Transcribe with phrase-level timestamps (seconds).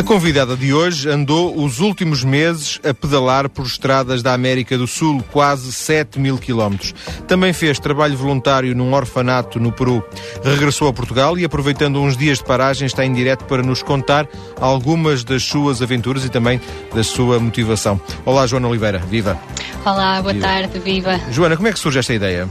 [0.00, 4.86] A convidada de hoje andou os últimos meses a pedalar por estradas da América do
[4.86, 6.94] Sul, quase 7 mil quilómetros.
[7.28, 10.02] Também fez trabalho voluntário num orfanato no Peru.
[10.42, 14.26] Regressou a Portugal e, aproveitando uns dias de paragem, está em direto para nos contar
[14.58, 16.58] algumas das suas aventuras e também
[16.94, 18.00] da sua motivação.
[18.24, 19.00] Olá, Joana Oliveira.
[19.00, 19.38] Viva!
[19.84, 20.46] Olá, boa viva.
[20.46, 21.20] tarde, viva!
[21.30, 22.48] Joana, como é que surge esta ideia?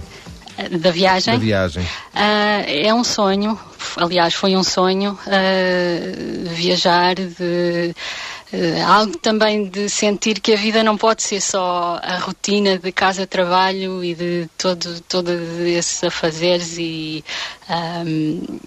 [0.79, 1.33] Da viagem?
[1.33, 1.81] Da viagem.
[1.83, 3.57] Uh, é um sonho,
[3.97, 7.95] aliás, foi um sonho uh, viajar, de,
[8.53, 12.91] uh, algo também de sentir que a vida não pode ser só a rotina de
[12.91, 15.31] casa-trabalho e de todo, todo
[15.65, 17.23] esses afazeres e.
[17.69, 18.59] Um,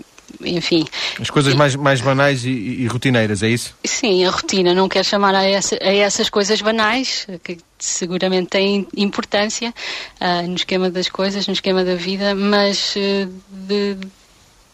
[0.44, 0.84] enfim.
[1.20, 3.76] As coisas mais, mais banais e, e, rotineiras, é isso?
[3.84, 4.74] Sim, a rotina.
[4.74, 9.72] Não quero chamar a, essa, a essas coisas banais, que seguramente têm importância
[10.20, 13.96] uh, no esquema das coisas, no esquema da vida, mas uh, de,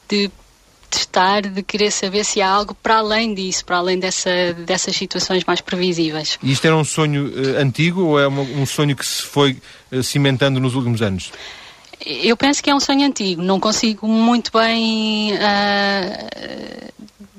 [0.08, 0.30] de
[0.90, 5.44] testar, de querer saber se há algo para além disso, para além dessa, dessas situações
[5.44, 6.38] mais previsíveis.
[6.42, 9.58] E isto era um sonho uh, antigo ou é uma, um sonho que se foi
[9.92, 11.30] uh, cimentando nos últimos anos?
[12.06, 13.42] Eu penso que é um sonho antigo.
[13.42, 15.38] Não consigo muito bem uh,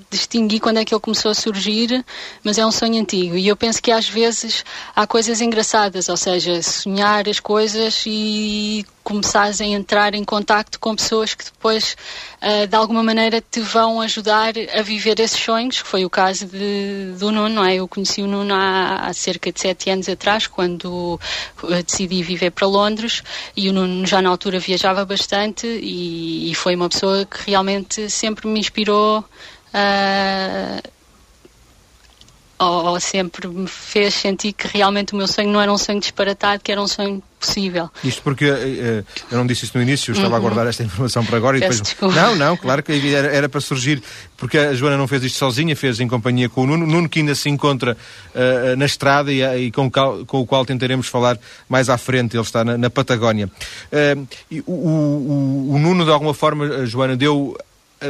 [0.09, 2.03] distinguir quando é que ele começou a surgir,
[2.43, 3.35] mas é um sonho antigo.
[3.35, 8.85] E eu penso que às vezes há coisas engraçadas, ou seja, sonhar as coisas e
[9.03, 11.97] começares a entrar em contacto com pessoas que depois,
[12.41, 16.45] uh, de alguma maneira, te vão ajudar a viver esses sonhos, que foi o caso
[16.45, 17.75] de, do Nuno, não é?
[17.75, 21.19] Eu conheci o Nuno há, há cerca de sete anos atrás, quando
[21.63, 23.23] uh, decidi viver para Londres,
[23.57, 28.09] e o Nuno já na altura viajava bastante e, e foi uma pessoa que realmente
[28.11, 29.25] sempre me inspirou
[29.73, 30.81] Uh,
[32.59, 35.99] ou, ou, sempre me fez sentir que realmente o meu sonho não era um sonho
[35.99, 37.89] disparatado, que era um sonho possível.
[38.03, 40.35] Isto porque uh, eu não disse isso no início, eu estava uhum.
[40.35, 41.89] a guardar esta informação para agora Peço e depois.
[41.89, 42.15] Desculpa.
[42.15, 44.03] Não, não, claro que era, era, para surgir,
[44.35, 46.85] porque a Joana não fez isto sozinha, fez em companhia com o Nuno.
[46.85, 47.95] Nuno que ainda se encontra
[48.35, 52.43] uh, na estrada e, e com, com, o qual tentaremos falar mais à frente, ele
[52.43, 53.49] está na, na Patagónia.
[53.89, 54.27] Uh,
[54.67, 57.57] o, o, o Nuno, de alguma forma, a Joana, deu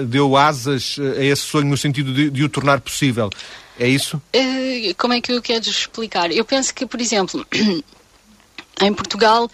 [0.06, 3.30] deu asas a esse sonho no sentido de, de o tornar possível.
[3.80, 4.22] É isso?
[4.36, 6.32] Uh, como é que eu quero explicar?
[6.32, 7.46] Eu penso que, por exemplo,
[8.82, 9.50] em Portugal,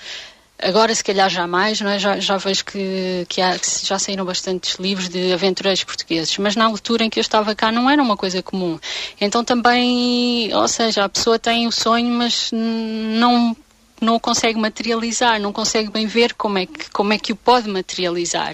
[0.61, 1.99] agora se calhar já mais, não é?
[1.99, 6.55] já, já vejo que, que, há, que já saíram bastantes livros de aventureiros portugueses, mas
[6.55, 8.79] na altura em que eu estava cá não era uma coisa comum.
[9.21, 13.55] Então também, ou seja, a pessoa tem o sonho, mas não
[14.01, 17.35] não o consegue materializar, não consegue bem ver como é que, como é que o
[17.35, 18.53] pode materializar.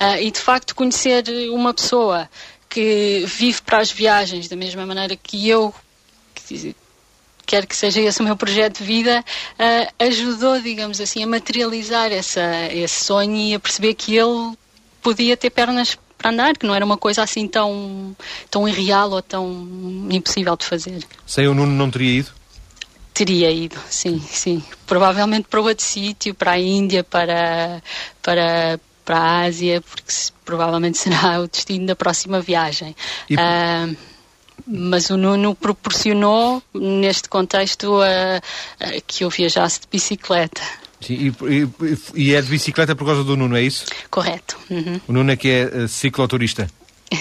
[0.00, 2.28] Uh, e de facto conhecer uma pessoa
[2.68, 5.72] que vive para as viagens da mesma maneira que eu
[6.34, 6.74] que,
[7.46, 9.24] quer que seja esse o meu projeto de vida,
[9.54, 14.56] uh, ajudou, digamos assim, a materializar essa, esse sonho e a perceber que ele
[15.02, 18.16] podia ter pernas para andar, que não era uma coisa assim tão,
[18.50, 21.04] tão irreal ou tão impossível de fazer.
[21.26, 22.43] Sem o Nuno não teria ido?
[23.14, 24.60] Teria ido, sim, sim.
[24.88, 27.80] Provavelmente para outro sítio, para a Índia, para,
[28.20, 30.12] para, para a Ásia, porque
[30.44, 32.94] provavelmente será o destino da próxima viagem.
[33.30, 33.36] E...
[33.36, 33.96] Uh,
[34.66, 40.62] mas o Nuno proporcionou, neste contexto, uh, que eu viajasse de bicicleta.
[41.00, 43.84] Sim, e, e, e, é de bicicleta por causa do Nuno, é isso?
[44.10, 44.56] Correto.
[44.70, 45.00] Uhum.
[45.06, 46.68] O Nuno é que é uh, cicloturista?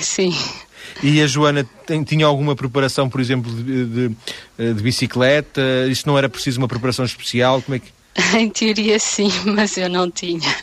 [0.01, 0.33] Sim.
[1.01, 4.15] E a Joana tem, tinha alguma preparação, por exemplo, de, de,
[4.73, 5.61] de, bicicleta?
[5.89, 7.61] Isto não era preciso uma preparação especial?
[7.61, 7.91] Como é que...
[8.37, 10.55] Em teoria sim, mas eu não tinha.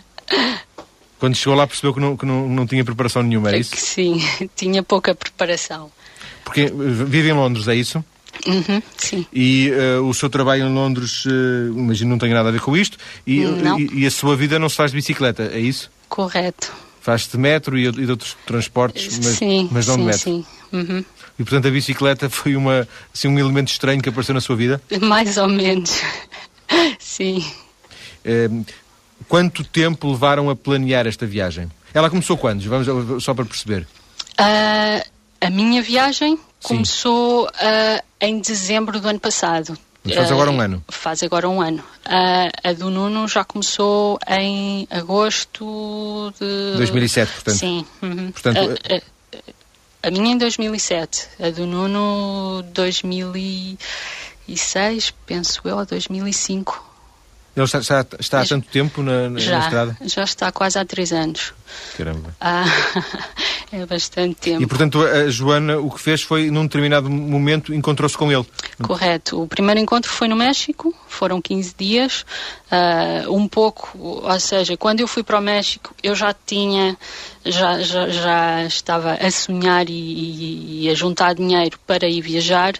[1.18, 3.76] Quando chegou lá percebeu que não, que não, não tinha preparação nenhuma, é, é isso?
[3.76, 4.22] Sim,
[4.54, 5.90] tinha pouca preparação.
[6.44, 8.04] Porque eh, vive em Londres, é isso?
[8.46, 9.26] Uhum, sim.
[9.32, 12.74] E uh, o seu trabalho em Londres, uh, imagino, não tem nada a ver com
[12.74, 12.96] isto.
[13.26, 15.90] E, e, e, a sua vida não se faz de bicicleta, é isso?
[16.08, 20.06] Correto faz de metro e, e de outros transportes, mas, sim, mas não sim, de
[20.06, 20.20] metro.
[20.20, 20.46] Sim.
[20.72, 21.04] Uhum.
[21.38, 24.80] E portanto a bicicleta foi uma, assim, um elemento estranho que apareceu na sua vida?
[25.00, 26.00] Mais ou menos,
[26.98, 27.44] sim.
[28.24, 28.48] É,
[29.28, 31.70] quanto tempo levaram a planear esta viagem?
[31.92, 32.62] Ela começou quando?
[32.62, 33.86] Vamos só para perceber.
[34.38, 35.02] Uh,
[35.40, 39.76] a minha viagem começou uh, em dezembro do ano passado.
[40.02, 40.84] Mas faz agora um ano?
[40.88, 41.84] Faz agora um ano.
[42.04, 46.72] a do Nuno já começou em agosto de...
[46.76, 47.56] 2007, portanto?
[47.56, 47.86] Sim.
[48.00, 48.32] Uhum.
[48.32, 48.62] Portanto, a,
[48.96, 49.02] a,
[50.08, 51.28] a, minha em 2007.
[51.38, 56.89] A do Nuno 2006, penso eu, ou 2005.
[57.56, 59.96] Ele está, está, está há tanto tempo na, na, já, na estrada?
[60.02, 61.52] Já está quase há três anos.
[61.96, 62.34] Caramba.
[62.40, 62.64] Ah,
[63.72, 64.62] É bastante tempo.
[64.62, 68.44] E, portanto, a Joana o que fez foi, num determinado momento, encontrou-se com ele.
[68.82, 69.42] Correto.
[69.42, 72.26] O primeiro encontro foi no México, foram 15 dias.
[72.66, 76.96] Uh, um pouco, ou seja, quando eu fui para o México, eu já tinha,
[77.44, 82.74] já, já, já estava a sonhar e, e, e a juntar dinheiro para ir viajar.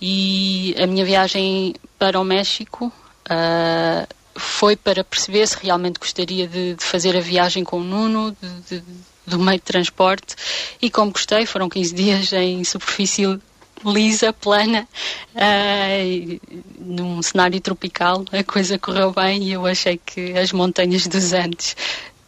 [0.00, 2.90] E a minha viagem para o México.
[3.30, 8.36] Uh, foi para perceber se realmente gostaria de, de fazer a viagem com o Nuno,
[8.40, 8.84] de, de,
[9.26, 10.34] do meio de transporte,
[10.80, 13.38] e como gostei, foram 15 dias em superfície
[13.84, 14.86] lisa, plana,
[15.34, 16.40] uh,
[16.78, 21.76] num cenário tropical, a coisa correu bem e eu achei que as montanhas dos Andes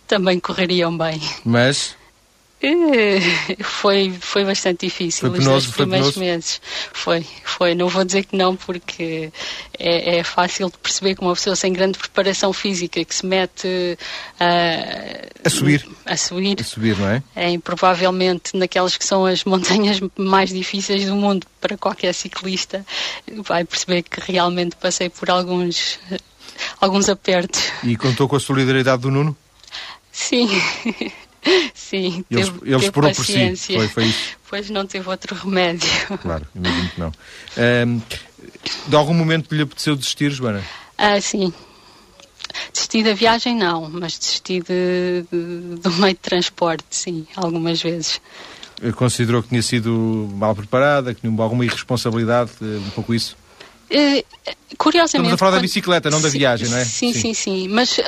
[0.07, 1.21] também correriam bem.
[1.45, 1.95] Mas
[3.63, 6.21] foi, foi bastante difícil foi penoso, os foi primeiros penoso.
[6.21, 6.61] meses.
[6.93, 7.75] Foi, foi.
[7.75, 9.33] Não vou dizer que não, porque
[9.79, 13.67] é, é, fácil de perceber que uma pessoa sem grande preparação física que se mete
[13.67, 15.89] uh, a subir.
[16.07, 16.61] A subir.
[16.61, 17.23] A subir, não é?
[17.35, 22.85] É provavelmente naquelas que são as montanhas mais difíceis do mundo para qualquer ciclista,
[23.45, 25.99] vai perceber que realmente passei por alguns,
[26.81, 27.61] alguns apertos.
[27.83, 29.37] E contou com a solidariedade do Nuno?
[30.13, 30.49] Sim.
[31.75, 33.77] Sim, eles, teve, eles teve por paciência.
[33.77, 34.43] Foi, foi isso.
[34.53, 35.89] Pois não teve outro remédio.
[36.21, 37.13] Claro, imagino que não.
[37.57, 38.03] Um,
[38.87, 40.63] de algum momento lhe apeteceu desistir, Joana?
[40.99, 41.51] Ah, sim.
[42.71, 48.21] Desisti da viagem, não, mas desisti de, de, do meio de transporte, sim, algumas vezes.
[48.95, 53.35] Considerou que tinha sido mal preparada, que tinha alguma irresponsabilidade, um pouco isso?
[53.91, 54.25] Uh,
[54.77, 55.07] curiosamente.
[55.07, 55.61] Estamos a falar quando...
[55.61, 56.85] da bicicleta, não da viagem, não é?
[56.85, 57.35] Sim, sim, sim.
[57.35, 57.69] sim.
[57.69, 58.03] Mas uh,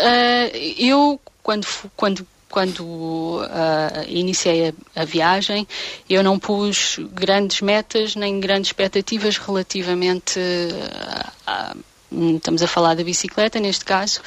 [0.76, 1.66] eu, quando,
[1.96, 5.66] quando quando uh, iniciei a, a, viagem,
[6.08, 10.38] eu não pus grandes metas nem grandes expectativas relativamente
[11.44, 11.74] a,
[12.36, 14.20] estamos a falar da bicicleta neste caso,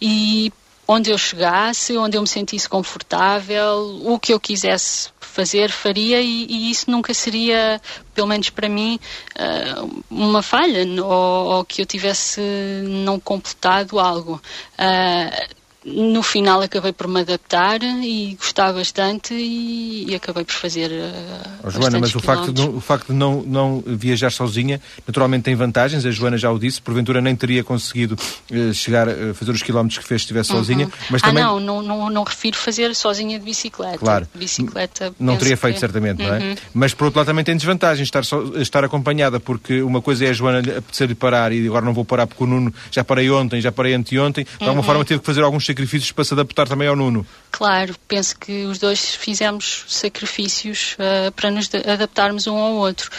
[0.00, 0.50] e
[0.88, 6.46] onde eu chegasse, onde eu me sentisse confortável, o que eu quisesse fazer, faria e,
[6.48, 7.78] e isso nunca seria,
[8.14, 8.98] pelo menos para mim,
[9.38, 12.40] uh, uma falha ou, ou, que eu tivesse
[12.84, 14.40] não completado algo.
[14.78, 15.56] Uh,
[15.86, 21.50] no final acabei por me adaptar e gostar bastante e, e acabei por fazer uh,
[21.62, 25.54] oh, Joana, mas o facto, de, o facto de não, não viajar sozinha naturalmente tem
[25.54, 28.18] vantagens, a Joana já o disse, porventura nem teria conseguido
[28.50, 30.58] uh, chegar a fazer os quilómetros que fez se estivesse uhum.
[30.58, 31.44] sozinha, mas ah, também...
[31.44, 33.98] não, não, não, não refiro fazer sozinha de bicicleta.
[33.98, 34.26] Claro.
[34.34, 35.80] Bicicleta, não teria feito que...
[35.80, 36.28] certamente, uhum.
[36.28, 36.56] não é?
[36.74, 40.30] Mas por outro lado também tem desvantagens estar, so, estar acompanhada, porque uma coisa é
[40.30, 43.60] a Joana apetecer-lhe parar e agora não vou parar porque o Nuno já parei ontem,
[43.60, 44.82] já parei anteontem, de alguma uhum.
[44.82, 47.26] forma teve que fazer alguns sacrifícios para se adaptar também ao Nuno.
[47.50, 53.10] Claro, penso que os dois fizemos sacrifícios uh, para nos adaptarmos um ao outro.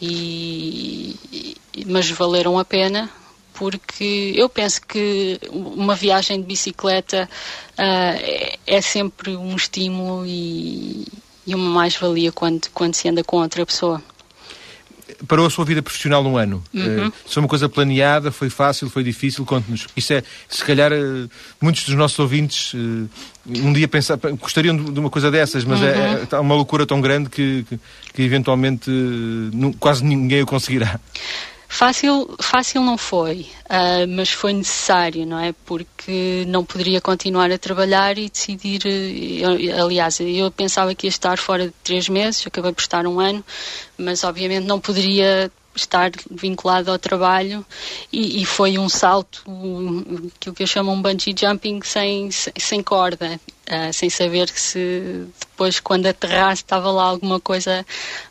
[0.00, 1.56] E,
[1.86, 3.10] mas valeram a pena
[3.52, 7.28] porque eu penso que uma viagem de bicicleta
[7.72, 11.04] uh, é, é, sempre um estímulo e,
[11.44, 14.00] e uma mais-valia quando, quando se anda com outra pessoa
[15.26, 16.62] parou a sua vida profissional num ano.
[16.72, 17.08] Uhum.
[17.08, 19.44] Uh, foi uma coisa planeada, foi fácil, foi difícil?
[19.44, 19.86] Conte-nos.
[19.96, 21.28] Isso é, se calhar, uh,
[21.60, 23.08] muitos dos nossos ouvintes uh,
[23.46, 26.14] um dia pensar, gostariam de, uma coisa dessas, mas é, uhum.
[26.14, 27.80] é, é uma loucura tão grande que, que,
[28.14, 28.90] que eventualmente
[29.80, 31.00] quase ninguém o conseguirá.
[31.70, 35.54] Fácil, fácil não foi, uh, mas foi necessário, não é?
[35.66, 38.80] Porque não poderia continuar a trabalhar e decidir.
[38.86, 43.20] Eu, aliás, eu pensava que ia estar fora de três meses, acabei por estar um
[43.20, 43.44] ano,
[43.98, 47.64] mas obviamente não poderia estar vinculado ao trabalho
[48.12, 49.42] e, e foi um salto,
[50.36, 53.38] aquilo que eu chamo um bungee jumping sem, sem corda,
[53.70, 57.84] uh, sem saber se depois, quando aterrasse, estava lá alguma coisa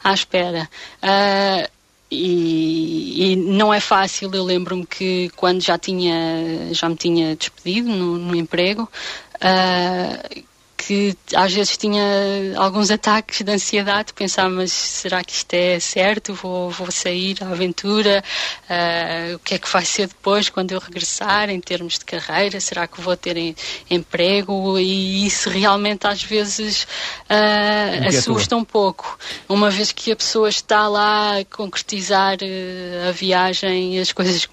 [0.03, 0.67] à espera.
[1.03, 1.76] Uh,
[2.09, 4.33] e, e, não é fácil.
[4.33, 8.89] Eu lembro-me que quando já tinha já me tinha despedido no, no emprego,
[9.35, 10.43] uh,
[10.77, 12.03] que às vezes tinha
[12.55, 16.35] alguns ataques de ansiedade, pensar, mas será que isto é certo?
[16.35, 18.23] Vou, vou sair à aventura?
[18.69, 22.59] Uh, o que é que vai ser depois quando eu regressar em termos de carreira?
[22.61, 23.55] Será que vou ter em,
[23.89, 24.77] emprego?
[24.77, 29.17] E isso realmente às vezes uh, assusta um pouco.
[29.49, 34.47] Uma vez que a pessoa está lá a concretizar uh, a viagem, as coisas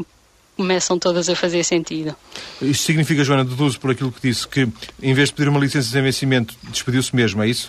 [0.56, 2.14] começam todas a fazer sentido.
[2.62, 4.68] Isto significa, Joana, deduzo por aquilo que disse, que
[5.02, 7.68] em vez de pedir uma licença de vencimento, despediu-se mesmo, é isso?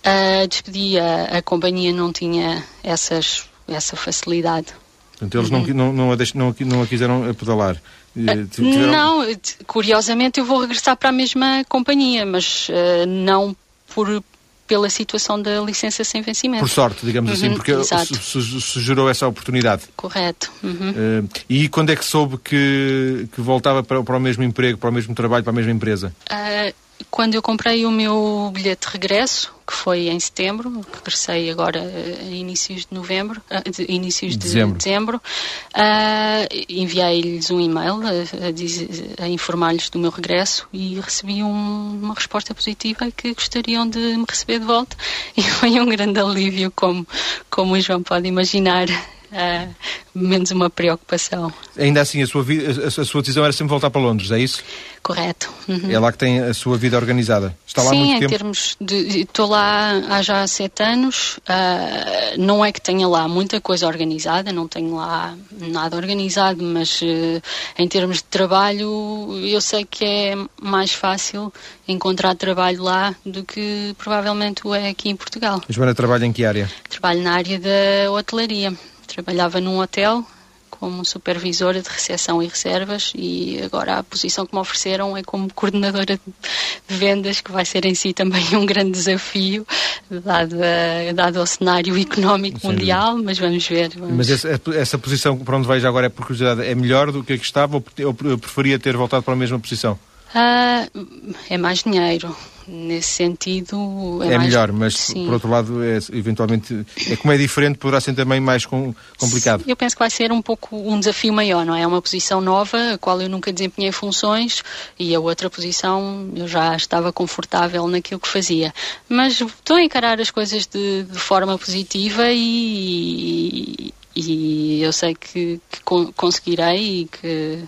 [0.00, 4.68] Uh, despedi, a, a companhia não tinha essas, essa facilidade.
[5.12, 5.66] Portanto, eles uhum.
[5.66, 7.76] não, não, não, a deix, não, não a quiseram pedalar?
[8.16, 8.90] Uh, tiveram...
[8.90, 13.54] Não, curiosamente eu vou regressar para a mesma companhia, mas uh, não
[13.94, 14.22] por,
[14.70, 16.60] pela situação da licença sem vencimento.
[16.60, 19.82] Por sorte, digamos assim, uhum, porque su, su, su, gerou essa oportunidade.
[19.96, 20.48] Correto.
[20.62, 21.24] Uhum.
[21.24, 24.88] Uh, e quando é que soube que, que voltava para, para, o mesmo emprego, para
[24.88, 26.14] o mesmo trabalho, para a mesma empresa?
[26.30, 26.72] Uh,
[27.10, 32.24] quando eu comprei o meu bilhete de regresso, que foi em setembro, regressei agora a
[32.24, 39.28] inícios de novembro, a inícios de dezembro, dezembro uh, enviei-lhes um e-mail a, a, a
[39.28, 44.58] informar-lhes do meu regresso e recebi um, uma resposta positiva que gostariam de me receber
[44.58, 44.96] de volta.
[45.36, 47.06] E foi um grande alívio, como,
[47.48, 48.86] como o João pode imaginar
[49.32, 49.74] uh,
[50.14, 51.52] menos uma preocupação.
[51.78, 54.62] Ainda assim, a sua, a, a sua decisão era sempre voltar para Londres, é isso?
[55.02, 55.50] Correto.
[55.66, 55.90] Uhum.
[55.90, 57.56] É lá que tem a sua vida organizada.
[57.66, 58.30] Está lá Sim, muito em tempo?
[58.30, 59.20] termos de.
[59.20, 61.38] Estou lá há já sete anos.
[61.38, 67.00] Uh, não é que tenha lá muita coisa organizada, não tenho lá nada organizado, mas
[67.00, 67.42] uh,
[67.78, 71.50] em termos de trabalho, eu sei que é mais fácil
[71.88, 75.62] encontrar trabalho lá do que provavelmente o é aqui em Portugal.
[75.66, 76.70] A Joana trabalha em que área?
[76.88, 78.74] Trabalho na área da hotelaria.
[79.12, 80.24] Trabalhava num hotel
[80.70, 85.52] como supervisora de recepção e reservas e agora a posição que me ofereceram é como
[85.52, 89.66] coordenadora de vendas, que vai ser em si também um grande desafio,
[90.08, 93.90] dado, a, dado o cenário económico mundial, mas vamos ver.
[93.96, 94.16] Vamos...
[94.16, 97.34] Mas essa, essa, posição para onde vejo agora é por curiosidade, é melhor do que
[97.34, 99.98] a que estava ou, ou preferia ter voltado para a mesma posição?
[100.34, 102.34] Uh, é mais dinheiro.
[102.72, 104.20] Nesse sentido.
[104.22, 104.48] É, é mais...
[104.48, 105.24] melhor, mas Sim.
[105.24, 109.64] por outro lado, é, eventualmente, é como é diferente, poderá ser também mais com, complicado.
[109.66, 111.82] Eu penso que vai ser um pouco um desafio maior, não é?
[111.82, 114.62] É uma posição nova, a qual eu nunca desempenhei funções,
[114.96, 118.72] e a outra posição eu já estava confortável naquilo que fazia.
[119.08, 125.60] Mas estou a encarar as coisas de, de forma positiva e, e eu sei que,
[125.72, 125.82] que
[126.14, 127.58] conseguirei e que,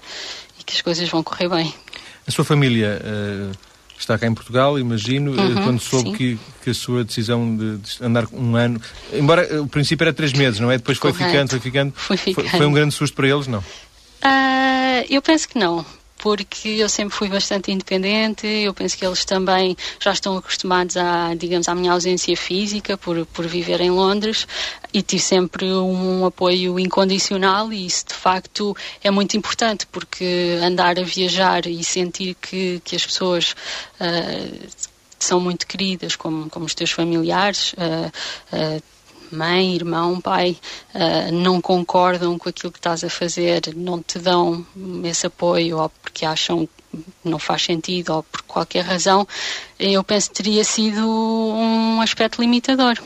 [0.61, 1.75] e que as coisas vão correr bem.
[2.27, 3.57] A sua família uh,
[3.99, 7.79] está cá em Portugal, imagino, eh, uhum, quando soube que, que, a sua decisão de,
[7.79, 8.81] de, andar um ano,
[9.13, 10.77] embora eh, o princípio era três meses, não é?
[10.77, 11.93] Depois foi ficando, foi ficando.
[11.95, 12.49] Foi, ficando.
[12.49, 13.61] Foi, foi, um grande susto para eles, não?
[13.61, 15.85] Uh, eu penso que não
[16.23, 21.35] porque eu sempre fui bastante independente, eu penso que eles também já estão acostumados a,
[21.35, 24.47] digamos, à minha ausência física por, por viver em Londres
[24.95, 30.97] e tive sempre um apoio incondicional e isso de facto é muito importante porque andar
[30.97, 33.57] a viajar e sentir que, que as pessoas
[34.01, 34.69] uh,
[35.19, 38.07] são muito queridas como, como os teus familiares uh,
[38.55, 38.83] uh,
[39.35, 40.57] mãe, irmão, pai,
[40.95, 44.65] uh, não concordam com aquilo que estás a fazer, não te dão
[45.05, 46.73] esse apoio ou porque acham que
[47.25, 49.27] não faz sentido ou por qualquer razão,
[49.79, 52.99] eu penso que teria sido um aspecto limitador.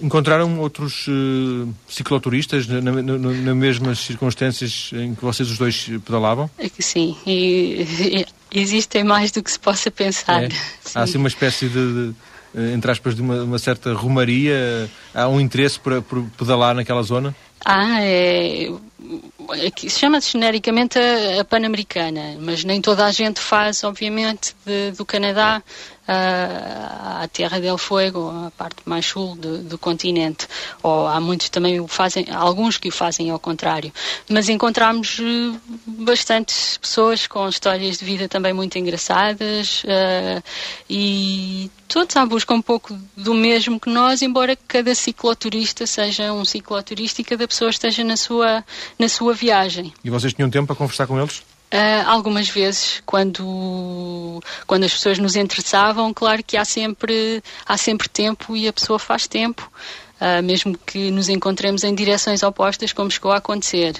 [0.00, 6.50] Encontraram outros uh, cicloturistas nas na, na mesmas circunstâncias em que vocês os dois pedalavam?
[6.58, 7.86] É sim, e,
[8.52, 10.44] e, existem mais do que se possa pensar.
[10.44, 10.48] É.
[10.94, 12.14] Há assim uma espécie de, de
[12.74, 14.88] entre aspas, de uma, uma certa romaria?
[15.14, 16.02] Há um interesse por
[16.38, 17.34] pedalar naquela zona?
[17.64, 24.54] Ah, é, é chama-se genericamente a, a Pan-Americana, mas nem toda a gente faz, obviamente,
[24.64, 25.62] de, do Canadá
[26.08, 30.46] uh, à Terra del Fuego, a parte mais sul do, do, continente.
[30.82, 33.92] Ou há muitos também o fazem, alguns que o fazem ao contrário.
[34.28, 40.42] Mas encontramos uh, bastantes pessoas com histórias de vida também muito engraçadas uh,
[40.88, 46.44] e todos à busca um pouco do mesmo que nós, embora cada cicloturista seja um
[46.44, 48.64] cicloturista e cada pessoa esteja na sua,
[48.98, 49.92] na sua viagem.
[50.04, 51.42] E vocês tinham tempo para conversar com eles?
[51.72, 58.08] Uh, algumas vezes, quando, quando as pessoas nos interessavam, claro que há sempre, há sempre
[58.08, 59.70] tempo e a pessoa faz tempo.
[60.20, 63.94] Uh, mesmo que nos encontremos em direções opostas, como chegou a acontecer.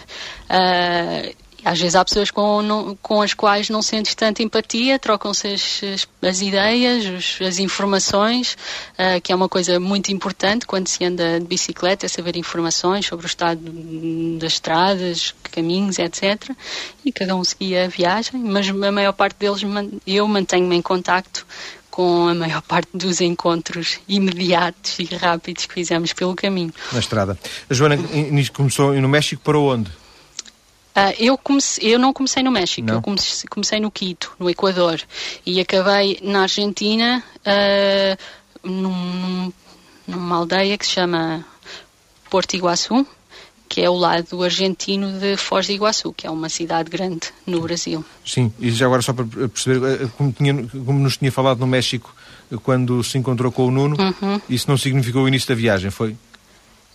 [0.49, 1.35] Uh,
[1.67, 5.81] às vezes há pessoas com, não, com as quais não sentes tanta empatia, trocam-se as,
[5.83, 8.57] as, as, ideias, os, as informações,
[8.93, 13.07] uh, que é uma coisa muito importante quando se anda de bicicleta, é saber informações
[13.07, 13.61] sobre o estado
[14.39, 16.53] das estradas, caminhos, etc.
[17.05, 19.63] E cada um seguia a viagem, mas a maior parte deles,
[20.07, 21.45] eu mantenho-me em contacto
[21.91, 26.73] com a maior parte dos encontros imediatos e rápidos que fizemos pelo caminho.
[26.93, 27.37] Na estrada.
[27.69, 27.99] A Joana
[28.53, 29.91] começou no México para onde?
[30.97, 32.95] Uh, eu, comecei, eu não comecei no México, não.
[32.95, 34.99] eu comecei, comecei, no Quito, no Equador,
[35.45, 39.53] e acabei na Argentina, uh, num,
[40.09, 41.45] numa aldeia que se chama
[42.31, 43.07] Porto Iguaçu,
[43.69, 47.61] que é o lado argentino de Foz de Iguaçu, que é uma cidade grande no
[47.61, 48.03] Brasil.
[48.25, 51.67] Sim, e já agora só para perceber, eh, como, tinha, como nos tinha falado no
[51.67, 52.15] México,
[52.63, 54.41] quando se encontrou com o Nuno, uhum.
[54.49, 56.17] isso não significou o início da viagem, foi?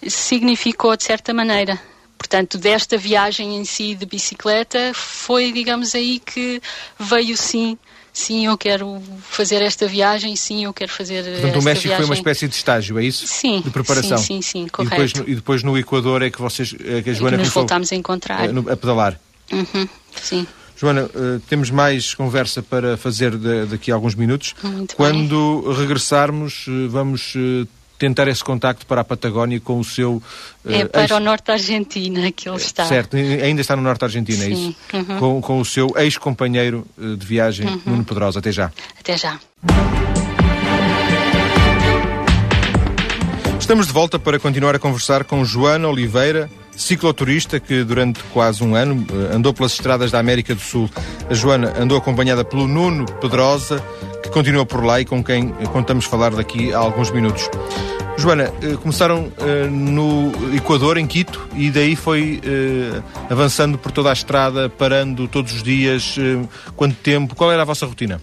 [0.07, 1.79] Significou de certa maneira.
[2.21, 6.61] Portanto, desta viagem em si de bicicleta, foi, digamos, aí que
[6.99, 7.75] veio sim
[8.13, 11.97] sim, eu quero fazer esta viagem, sim, eu quero fazer Portanto, o México viagem.
[11.97, 13.25] foi uma espécie de estágio, é isso?
[13.25, 13.61] Sim.
[13.61, 14.19] De preparação?
[14.19, 15.01] Sim, sim, sim correto.
[15.01, 17.45] E depois, e depois no Equador é que vocês, é que a Joana é que
[17.45, 18.41] nos voltámos a encontrar.
[18.41, 19.19] A, a pedalar?
[19.51, 19.89] Uhum,
[20.21, 20.45] sim.
[20.77, 24.53] Joana, uh, temos mais conversa para fazer de, daqui a alguns minutos.
[24.61, 25.73] Muito Quando bem.
[25.75, 27.67] regressarmos, uh, vamos uh,
[28.01, 30.21] tentar esse contacto para a Patagónia com o seu.
[30.65, 31.11] é para ex...
[31.11, 32.85] o norte da Argentina que ele está.
[32.85, 34.43] Certo, ainda está no norte da Argentina, Sim.
[34.43, 34.75] é isso?
[34.93, 35.19] Uhum.
[35.19, 37.81] Com, com o seu ex-companheiro de viagem, uhum.
[37.85, 38.39] Nuno Pedrosa.
[38.39, 38.71] Até já.
[38.99, 39.39] Até já.
[43.59, 48.73] Estamos de volta para continuar a conversar com Joana Oliveira, cicloturista que durante quase um
[48.73, 50.89] ano eh, andou pelas estradas da América do Sul.
[51.29, 53.81] A Joana andou acompanhada pelo Nuno Pedrosa,
[54.31, 57.49] continua por lá e com quem contamos falar daqui a alguns minutos.
[58.17, 62.41] Joana, eh, começaram eh, no Equador, em Quito, e daí foi
[63.29, 66.15] avançando por toda a estrada, parando todos os dias.
[66.75, 67.35] Quanto tempo?
[67.35, 68.21] Qual era a vossa rotina?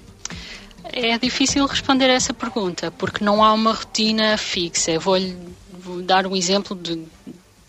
[0.85, 4.99] É difícil responder a essa pergunta, porque não há uma rotina fixa.
[4.99, 5.37] Vou-lhe
[5.88, 7.03] vou dar um exemplo de,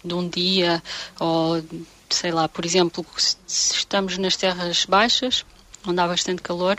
[0.04, 0.84] de um dia,
[1.20, 1.64] ou
[2.10, 3.38] sei lá, por exemplo, se
[3.76, 5.46] estamos nas terras baixas,
[5.88, 6.78] onde há bastante calor,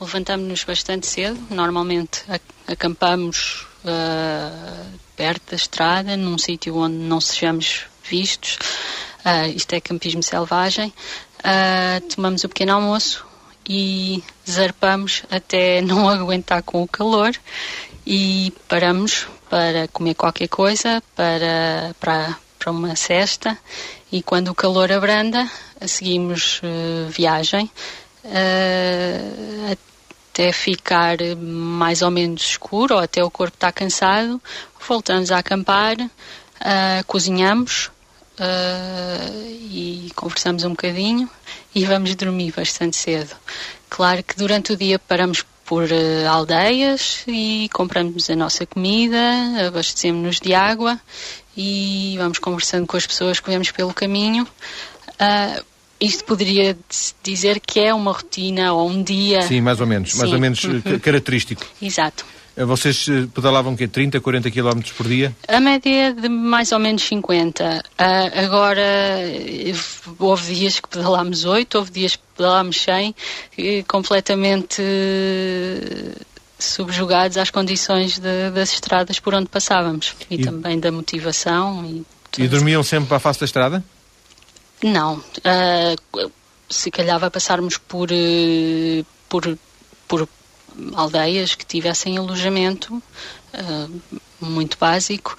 [0.00, 1.38] levantamos-nos bastante cedo.
[1.50, 2.22] Normalmente
[2.66, 8.58] acampamos uh, perto da estrada, num sítio onde não sejamos vistos.
[9.24, 10.92] Uh, isto é campismo selvagem.
[11.40, 13.26] Uh, tomamos o pequeno almoço,
[13.68, 17.34] e zarpamos até não aguentar com o calor
[18.06, 23.58] e paramos para comer qualquer coisa, para, para, para uma cesta
[24.10, 25.48] e quando o calor abranda,
[25.86, 27.70] seguimos uh, viagem
[28.26, 29.72] uh,
[30.32, 34.40] até ficar mais ou menos escuro ou até o corpo estar cansado,
[34.86, 37.90] voltamos a acampar, uh, cozinhamos
[39.70, 41.30] e conversamos um bocadinho
[41.74, 43.34] e vamos dormir bastante cedo.
[43.88, 49.18] Claro que durante o dia paramos por uh, aldeias e compramos a nossa comida,
[49.66, 50.98] abastecemos-nos de água
[51.56, 54.46] e vamos conversando com as pessoas que vemos pelo caminho.
[55.14, 55.64] Uh,
[56.00, 56.76] isto poderia
[57.22, 59.42] dizer que é uma rotina ou um dia.
[59.42, 60.18] Sim, mais ou menos, Sim.
[60.18, 60.98] mais ou menos uhum.
[61.00, 61.64] característico.
[61.80, 62.24] Exato.
[62.56, 63.86] Eh, vocês eh, pedalavam o quê?
[63.86, 65.36] 30, 40 km por dia?
[65.46, 67.64] A média de mais ou menos 50.
[67.64, 68.82] Uh, ah, agora,
[70.18, 73.14] houve dias que pedalámos 8, houve dias que pedalámos 100,
[73.86, 74.82] completamente
[76.58, 81.84] subjugados às condições de, das estradas por onde passávamos e, e também da motivação.
[81.84, 83.84] E, e dormiam sempre à face da estrada?
[84.82, 85.16] Não.
[85.16, 86.30] Uh,
[86.68, 88.08] se calhar passarmos por,
[89.28, 89.58] por,
[90.06, 90.28] por
[90.94, 94.00] aldeias que tivessem alojamento uh,
[94.40, 95.36] muito básico,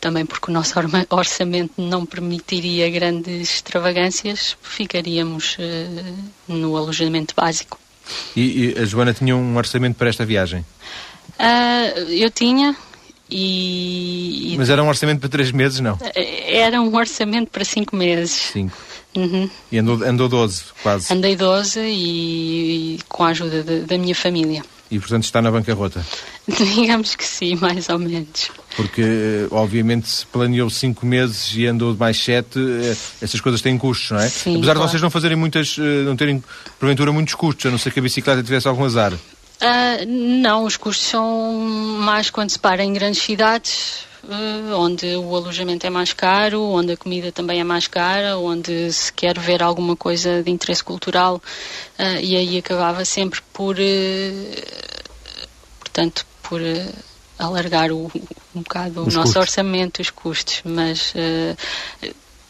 [0.00, 0.74] também porque o nosso
[1.10, 7.78] orçamento não permitiria grandes extravagâncias, ficaríamos uh, no alojamento básico.
[8.34, 10.64] E, e, a Joana tinha um orçamento para esta viagem?
[11.38, 12.76] Uh, eu tinha.
[13.30, 15.98] E, Mas era um orçamento para três meses, não?
[16.14, 18.50] Era um orçamento para cinco meses.
[18.52, 18.76] Cinco.
[19.16, 19.48] Uhum.
[19.70, 21.12] E andou, andou 12, quase?
[21.12, 24.62] Andei 12 e, e com a ajuda de, da minha família.
[24.90, 26.04] E, portanto, está na bancarrota?
[26.48, 28.50] Digamos que sim, mais ou menos.
[28.74, 33.78] Porque, eh, obviamente, se planeou 5 meses e andou mais 7, eh, essas coisas têm
[33.78, 34.28] custos, não é?
[34.28, 34.80] Sim, Apesar claro.
[34.80, 36.42] de vocês não fazerem muitas, eh, não terem,
[36.78, 39.12] porventura, muitos custos, a não ser que a bicicleta tivesse algum azar.
[39.60, 45.36] Uh, não, os custos são mais quando se para em grandes cidades, uh, onde o
[45.36, 49.62] alojamento é mais caro, onde a comida também é mais cara, onde se quer ver
[49.62, 51.42] alguma coisa de interesse cultural
[51.98, 53.76] uh, e aí acabava sempre por,
[55.78, 56.62] portanto, por
[57.38, 58.10] alargar o,
[58.54, 59.36] um bocado os o nosso custos.
[59.36, 61.12] orçamento, os custos, mas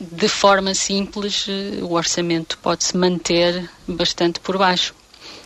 [0.00, 1.46] de forma simples
[1.82, 4.94] o orçamento pode-se manter bastante por baixo.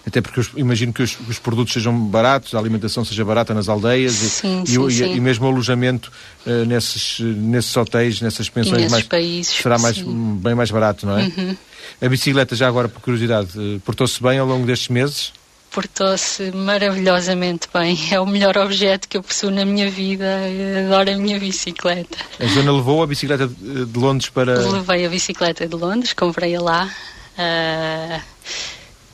[0.07, 3.69] Até porque eu imagino que os, os, produtos sejam baratos, a alimentação seja barata nas
[3.69, 5.15] aldeias sim, e, sim, e, sim.
[5.15, 6.13] e, mesmo o alojamento
[6.47, 11.23] uh, nesses, nesses hotéis, nessas pensões mais, países, será mais, bem mais barato, não é?
[11.23, 11.57] Uhum.
[12.03, 15.33] A bicicleta, já agora por curiosidade, uh, portou-se bem ao longo destes meses?
[15.71, 17.99] Portou-se maravilhosamente bem.
[18.13, 20.49] É o melhor objeto que eu possuo na minha vida.
[20.49, 22.17] Eu adoro a minha bicicleta.
[22.39, 24.55] A Joana levou a bicicleta de Londres para.
[24.71, 26.89] Levei a bicicleta de Londres, comprei-a lá.
[27.37, 28.21] Uh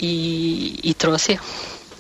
[0.01, 1.39] e, e trouxe.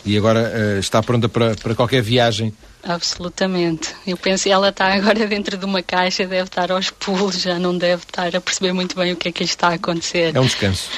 [0.04, 2.54] E agora uh, está pronta para, para qualquer viagem?
[2.82, 3.94] Absolutamente.
[4.06, 7.58] Eu penso que ela está agora dentro de uma caixa, deve estar aos pulos, já
[7.58, 10.34] não deve estar a perceber muito bem o que é que está a acontecer.
[10.34, 10.88] É um descanso.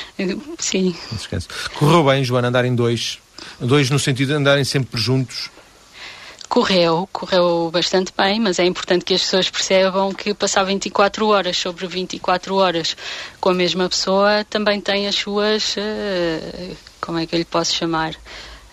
[0.58, 0.94] Sim.
[1.12, 1.48] Um descanso.
[1.74, 3.18] Correu bem, Joana, andar em dois?
[3.60, 5.50] Dois no sentido de andarem sempre juntos?
[6.48, 11.56] Correu, correu bastante bem, mas é importante que as pessoas percebam que passar 24 horas
[11.56, 12.94] sobre 24 horas
[13.40, 15.76] com a mesma pessoa também tem as suas.
[15.76, 18.14] Uh, como é que eu lhe posso chamar?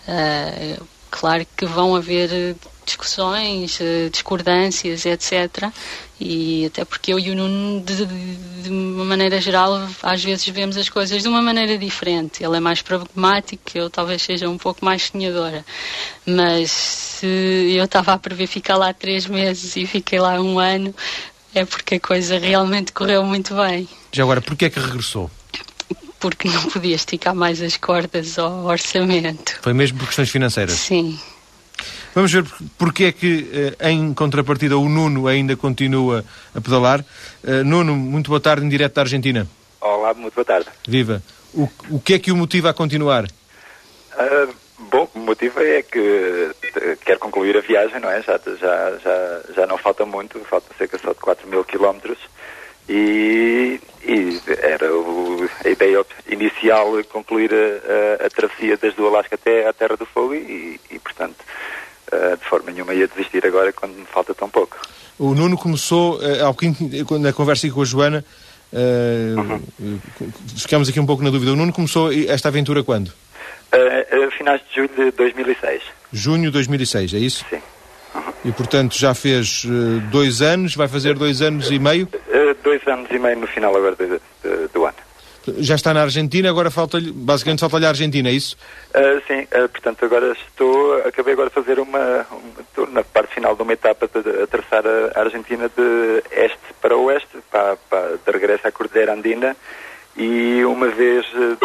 [0.08, 5.70] Uh, claro que vão haver discussões, eh, discordâncias, etc.
[6.20, 8.06] E até porque eu e o Nuno, de,
[8.62, 12.42] de, uma maneira geral, às vezes vemos as coisas de uma maneira diferente.
[12.42, 15.64] Ele é mais pragmático, eu talvez seja um pouco mais sonhadora.
[16.26, 17.26] Mas se
[17.76, 20.94] eu estava a prever ficar lá três meses e fiquei lá um ano,
[21.54, 23.88] é porque a coisa realmente correu muito bem.
[24.12, 25.30] Já agora, porquê é que regressou?
[26.20, 29.58] Porque não podia esticar mais as cordas ao orçamento.
[29.62, 30.74] Foi mesmo por questões financeiras?
[30.74, 31.18] Sim.
[32.14, 32.44] Vamos ver
[32.76, 33.48] porque é que,
[33.80, 37.04] eh, em contrapartida, o Nuno ainda continua a pedalar.
[37.42, 39.48] Eh, Nuno, muito boa tarde, em direto da Argentina.
[39.80, 40.68] Olá, muito boa tarde.
[40.86, 41.22] Viva.
[41.54, 43.24] O, o que é que o motiva a continuar?
[43.24, 44.54] Uh,
[44.90, 46.50] bom, o motivo é que
[47.04, 48.22] quer concluir a viagem, não é?
[48.22, 52.18] Já, já, já, já não falta muito, falta cerca só de 4 mil quilómetros.
[52.92, 59.36] E, e, era o, a ideia inicial concluir a, a, a, travessia desde o Alasca
[59.36, 61.36] até à Terra do Fogo e, e portanto,
[62.12, 64.76] uh, de forma nenhuma ia desistir agora quando me falta tão pouco.
[65.20, 66.82] O Nuno começou, uh, ao quinto,
[67.20, 68.24] na conversa aqui com a Joana,
[68.72, 70.00] uh, uhum.
[70.56, 71.52] ficamos aqui um pouco na dúvida.
[71.52, 73.08] O Nuno começou esta aventura quando?
[73.08, 75.82] Uh, finais de julho de 2006.
[76.12, 77.44] Junho de 2006, é isso?
[77.48, 77.62] Sim.
[78.16, 78.22] Uhum.
[78.46, 79.64] E portanto já fez
[80.10, 82.08] dois anos, vai fazer dois anos e meio?
[82.62, 85.10] Dois anos e meio no final agora de, de, do ano
[85.58, 88.56] já está na Argentina, agora falta basicamente falta-lhe a Argentina, é isso?
[88.94, 92.26] Uh, sim, uh, portanto agora estou, acabei agora de fazer uma,
[92.60, 96.96] estou na parte final de uma etapa de, de atravessar a Argentina de este para
[96.96, 99.56] oeste, para, para, de regresso à Cordilheira Andina
[100.16, 101.26] e uma vez...
[101.32, 101.56] Uh,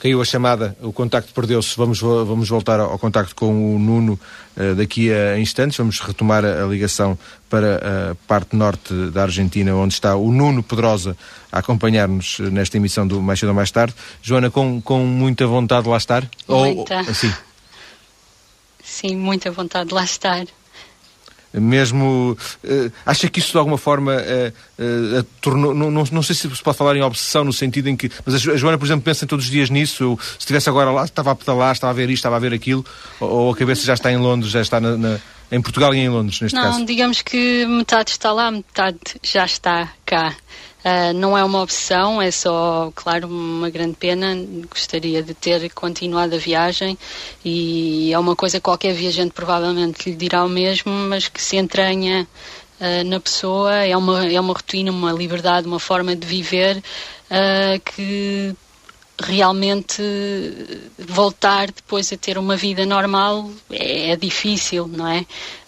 [0.00, 1.76] Caiu a chamada, o contacto perdeu-se.
[1.76, 4.18] Vamos, vamos voltar ao contacto com o Nuno
[4.56, 5.76] uh, daqui a instantes.
[5.76, 7.18] Vamos retomar a, a, ligação
[7.50, 7.76] para
[8.12, 11.14] a parte norte da Argentina, onde está o Nuno Pedrosa
[11.52, 13.94] a acompanhar-nos nesta emissão do Mais Cedo ou Mais Tarde.
[14.22, 16.26] Joana, com, com muita vontade de lá estar?
[16.48, 16.94] Muita.
[16.94, 17.32] Ou, assim?
[18.82, 20.46] Sim, muita vontade de lá estar
[21.52, 26.34] mesmo uh, acha que isso de alguma forma uh, uh, tornou, não, não, não, sei
[26.34, 29.02] se se pode falar em obsessão no sentido em que, mas a Joana por exemplo
[29.02, 31.94] pensa todos os dias nisso, eu, se estivesse agora lá estava a pedalar, estava a
[31.94, 32.84] ver isto, estava a ver aquilo
[33.18, 35.18] ou, ou a cabeça já está em Londres, já está na, na,
[35.50, 36.78] em Portugal e em Londres neste não, caso?
[36.78, 40.34] Não, digamos que metade está lá, metade já está cá
[40.84, 44.34] Uh, não é uma opção, é só, claro, uma grande pena.
[44.70, 46.98] Gostaria de ter continuado a viagem
[47.44, 51.56] e é uma coisa que qualquer viajante provavelmente lhe dirá o mesmo, mas que se
[51.56, 52.26] entranha
[52.80, 53.74] uh, na pessoa.
[53.74, 58.54] É uma, é uma rotina, uma liberdade, uma forma de viver uh, que
[59.20, 60.02] realmente
[60.98, 65.20] voltar depois a ter uma vida normal é, é difícil, não é?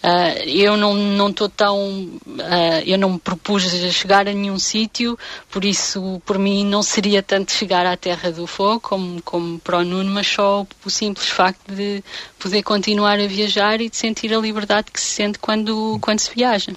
[0.03, 4.59] Uh, eu não não estou tão, uh, eu não me propus a chegar a nenhum
[4.59, 5.17] sítio,
[5.49, 9.77] por isso por mim não seria tanto chegar à Terra do Fogo como como para
[9.77, 12.03] o Nuno, mas só o simples facto de
[12.37, 16.33] poder continuar a viajar e de sentir a liberdade que se sente quando quando se
[16.33, 16.73] viaja.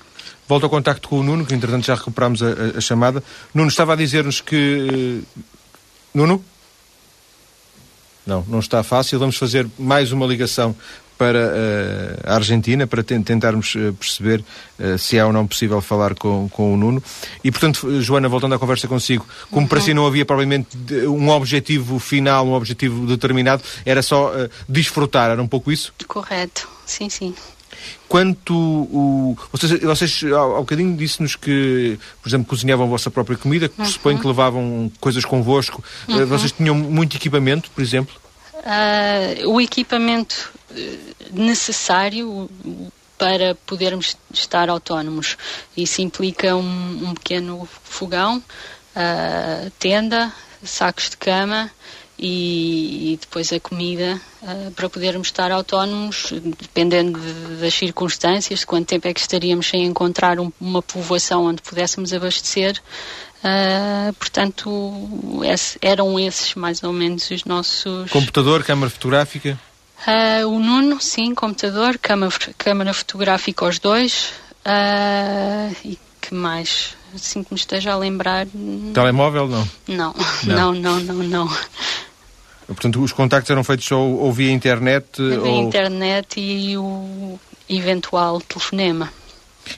[0.48, 3.22] Volto ao contacto com o Nuno, que entretanto já recuperamos a, a, a chamada.
[3.52, 5.22] Nuno estava a dizer-nos que.
[6.14, 6.42] Nuno?
[8.26, 9.18] Não, não está fácil.
[9.18, 10.74] Vamos fazer mais uma ligação
[11.16, 14.44] para uh, a Argentina, para tentarmos uh, perceber
[14.78, 17.02] uh, se é ou não possível falar com, com o Nuno.
[17.42, 19.68] E, portanto, Joana, voltando à conversa consigo, como uhum.
[19.68, 24.32] para si não havia provavelmente um objetivo final, um objetivo determinado, era só
[24.68, 25.92] desfrutar, era um pouco isso?
[26.06, 27.34] Correto, sim, sim.
[28.08, 29.36] Quanto o.
[29.52, 33.80] Vocês, vocês ao, ao bocadinho disse-nos que, por exemplo, cozinhavam a vossa própria comida, que
[33.80, 33.86] uhum.
[33.86, 35.82] suponho que levavam coisas convosco.
[36.08, 36.26] Eh, uhum.
[36.26, 38.14] Vocês tinham muito equipamento, por exemplo?
[38.54, 40.96] Uh, o equipamento eh,
[41.32, 42.48] necessário
[43.18, 45.36] para podermos estar autónomos.
[45.76, 51.70] Isso implica um, um pequeno fogão, uh, tenda, sacos de cama
[52.18, 58.66] e, e depois a comida uh, para podermos estar autónomos, dependendo de, das circunstâncias, de
[58.66, 62.81] quanto tempo é que estaríamos sem encontrar um, uma povoação onde pudéssemos abastecer.
[63.44, 64.70] Uh, portanto,
[65.44, 68.11] esse, eram esses mais ou menos os nossos.
[68.11, 69.59] Computador, câmara fotográfica?
[70.07, 74.33] Uh, o Nuno, sim, computador, câmara, câmara fotográfica, os dois.
[75.85, 76.96] e que mais?
[77.14, 78.46] Assim que me esteja a lembrar.
[78.92, 79.68] Telemóvel, não?
[79.87, 81.44] Não, não, não, não, não.
[81.44, 81.57] não.
[82.66, 85.07] Portanto, os contactos eram feitos só ou via internet?
[85.18, 85.62] Via ou...
[85.62, 89.12] internet e o eventual telefonema.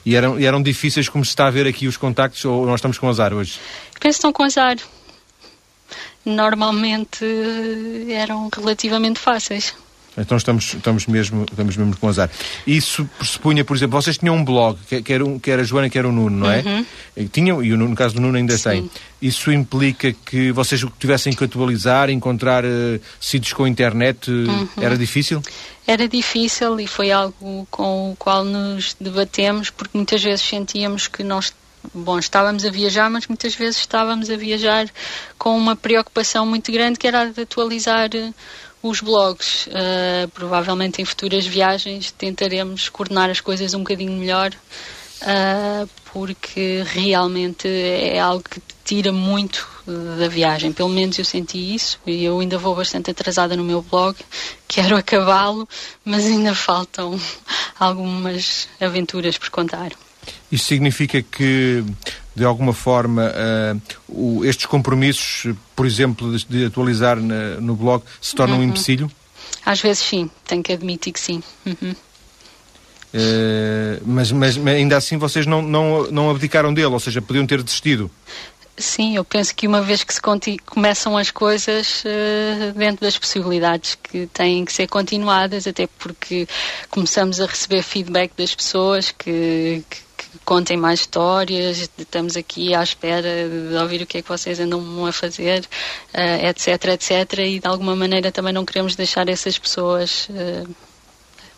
[0.05, 2.75] E eram, e eram difíceis como se está a ver aqui os contactos ou nós
[2.75, 3.59] estamos com azar hoje?
[3.93, 4.77] Penso que estão com azar.
[6.25, 7.25] Normalmente
[8.11, 9.73] eram relativamente fáceis.
[10.17, 12.29] Então estamos, estamos, mesmo, estamos mesmo com azar.
[12.65, 15.89] Isso pressupunha, por exemplo, vocês tinham um blog, que, era, um, que era a Joana,
[15.89, 16.61] que era o Nuno, não é?
[16.65, 17.27] Uhum.
[17.27, 18.63] Tinham, e no caso do Nuno ainda Sim.
[18.63, 18.91] tem.
[19.21, 24.67] Isso implica que vocês tivessem que atualizar, encontrar uh, sítios com internet, uh, uhum.
[24.81, 25.41] era difícil?
[25.85, 31.23] Era difícil e foi algo com o qual nos debatemos, porque muitas vezes sentíamos que
[31.23, 31.53] nós
[31.93, 34.87] bom, estávamos a viajar, mas muitas vezes estávamos a viajar
[35.37, 38.33] com uma preocupação muito grande que era de atualizar uh,
[38.81, 39.67] os blogs.
[39.67, 44.51] Uh, provavelmente em futuras viagens tentaremos coordenar as coisas um bocadinho melhor,
[45.21, 49.67] uh, porque realmente é algo que tira muito
[50.17, 50.71] da viagem.
[50.71, 54.17] Pelo menos eu senti isso e eu ainda vou bastante atrasada no meu blog.
[54.67, 55.67] Quero acabá-lo,
[56.03, 57.19] mas ainda faltam
[57.79, 59.91] algumas aventuras por contar.
[60.51, 61.83] Isso significa que,
[62.39, 68.01] de alguma forma, uh, o, estes compromissos, por exemplo, de, de atualizar na, no blog,
[68.21, 68.63] se tornam uhum.
[68.63, 69.11] um empecilho?
[69.65, 71.43] Às vezes sim, tenho que admitir que sim.
[71.65, 71.91] Uhum.
[73.13, 77.61] Uh, mas, mas, ainda assim vocês não, não, não abdicaram dele, ou seja, podiam ter
[77.61, 78.09] desistido.
[78.77, 80.21] Sim, eu penso que uma vez que se
[80.65, 86.47] começam as coisas uh, dentro das possibilidades que têm que ser continuadas, até porque
[86.89, 90.08] começamos a receber feedback das pessoas que, que
[90.45, 95.05] contem mais histórias, estamos aqui à espera de ouvir o que é que vocês andam
[95.05, 95.61] a fazer,
[96.13, 100.75] uh, etc, etc, e de alguma maneira também não queremos deixar essas pessoas uh,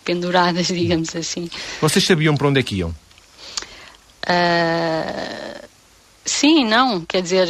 [0.04, 1.50] penduradas, digamos assim.
[1.80, 2.90] Vocês sabiam para onde é que iam?
[4.24, 5.71] Uh,
[6.26, 7.48] sim, não, quer dizer,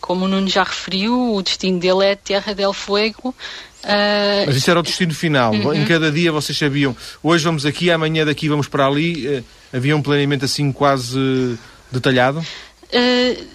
[0.00, 3.34] como o Nuno já referiu, o destino dele é Terra del Fuego,
[3.82, 5.54] Uh, Mas isso era o destino final.
[5.54, 5.76] Uh -huh.
[5.76, 9.26] Em cada dia vocês sabiam, hoje vamos aqui, amanhã daqui vamos para ali.
[9.26, 11.58] Uh, havia um planeamento assim quase
[11.90, 12.44] detalhado?
[12.92, 13.46] Uh,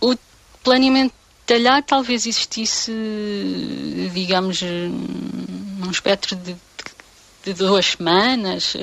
[0.00, 0.16] o
[0.62, 1.14] planeamento
[1.46, 2.92] detalhado talvez existisse,
[4.12, 6.54] digamos, num espectro de
[7.54, 8.76] de duas semanas,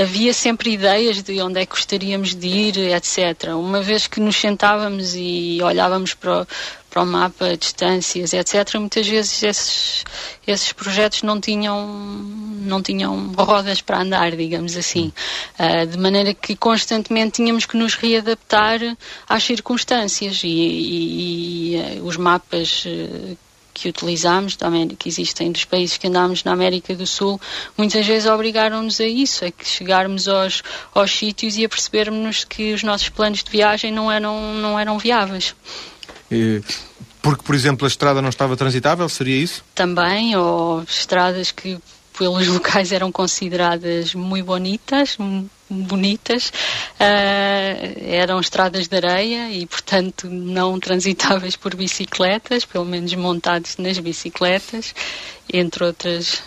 [0.00, 3.50] havia sempre ideias de onde é que gostaríamos de ir, etc.
[3.54, 6.46] Uma vez que nos sentávamos e olhávamos para o,
[6.90, 10.04] para o mapa, distâncias, etc., muitas vezes esses,
[10.46, 15.12] esses projetos não tinham, não tinham rodas para andar, digamos assim.
[15.58, 18.78] Uh, de maneira que constantemente tínhamos que nos readaptar
[19.28, 22.84] às circunstâncias e, e, e uh, os mapas
[23.72, 27.40] que utilizámos, também que existem dos países que andámos na América do Sul,
[27.76, 30.62] muitas vezes obrigaram-nos a isso, a que chegarmos aos,
[30.94, 34.98] aos sítios e a percebermos que os nossos planos de viagem não eram, não eram
[34.98, 35.54] viáveis.
[37.20, 39.64] Porque, por exemplo, a estrada não estava transitável, seria isso?
[39.74, 41.78] Também, ou estradas que
[42.18, 45.16] pelos locais eram consideradas muito bonitas,
[45.72, 46.52] bonitas,
[47.00, 53.98] uh, eram estradas de areia e, portanto, não transitáveis por bicicletas, pelo menos montados nas
[53.98, 54.94] bicicletas,
[55.52, 56.42] entre outras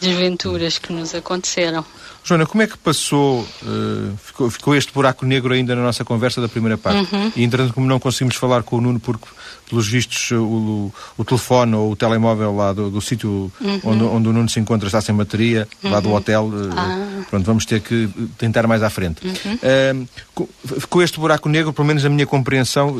[0.00, 1.84] desventuras que nos aconteceram.
[2.28, 6.42] Joana, como é que passou, uh, ficou, ficou, este buraco negro ainda na nossa conversa
[6.42, 7.14] da primeira parte?
[7.14, 7.32] Uhum.
[7.34, 9.26] E, entretanto, como não conseguimos falar com o Nuno, porque,
[9.66, 13.80] pelos vistos, o, o telefone ou o telemóvel lá do, do sítio uhum.
[13.82, 15.90] onde, onde, o Nuno se encontra está sem bateria, uhum.
[15.90, 16.16] lá do uhum.
[16.16, 17.24] hotel, uh, ah.
[17.30, 19.26] pronto, vamos ter que tentar mais à frente.
[19.26, 22.94] Uh, ficou este buraco negro, pelo menos a minha compreensão,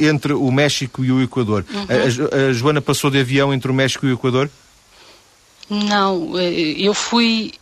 [0.00, 1.64] entre o México e o Equador.
[1.72, 1.86] Uhum.
[1.88, 4.50] A, a Joana passou de avião entre o México e o Equador?
[5.70, 7.52] Não, eu fui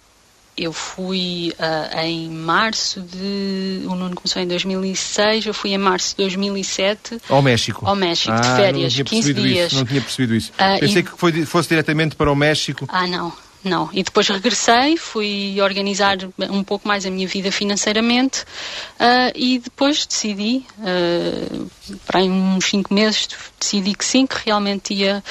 [0.56, 3.82] eu fui uh, em março de.
[3.86, 7.18] O Nuno começou em 2006, eu fui em março de 2007.
[7.28, 7.86] Ao México?
[7.86, 9.66] Ao México, ah, de férias, 15 dias.
[9.68, 10.52] Isso, não tinha percebido isso.
[10.52, 11.04] Uh, Pensei e...
[11.04, 12.86] que foi, fosse diretamente para o México.
[12.88, 13.32] Ah, não.
[13.64, 13.88] Não.
[13.92, 16.18] E depois regressei, fui organizar
[16.51, 21.70] um pouco mais a minha vida financeiramente uh, e depois decidi, uh,
[22.05, 23.29] para uns cinco meses,
[23.61, 25.22] decidi que sim, que realmente ia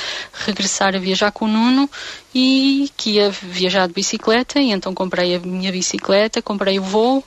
[0.46, 1.90] regressar a viajar com o Nuno
[2.34, 4.60] e que ia viajar de bicicleta.
[4.60, 7.22] E então comprei a minha bicicleta, comprei o voo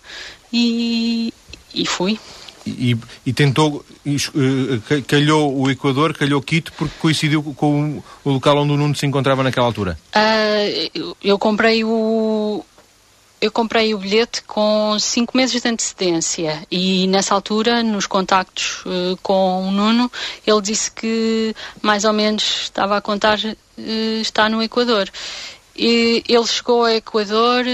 [0.51, 1.35] e,
[1.75, 2.19] e fui
[2.67, 2.97] e,
[3.27, 8.77] e tentou, uh, calhou o Equador, calhou Quito, porque coincidiu com o, local onde o
[8.77, 9.99] Nuno se encontrava naquela altura?
[10.15, 12.65] Uh, eu comprei o,
[13.41, 19.19] eu comprei o bilhete com cinco meses de antecedência e nessa altura, nos contactos uh,
[19.23, 20.11] com o Nuno,
[20.47, 25.11] ele disse que mais ou menos estava a contar uh, está no Equador.
[25.77, 27.65] E ele chegou ao Equador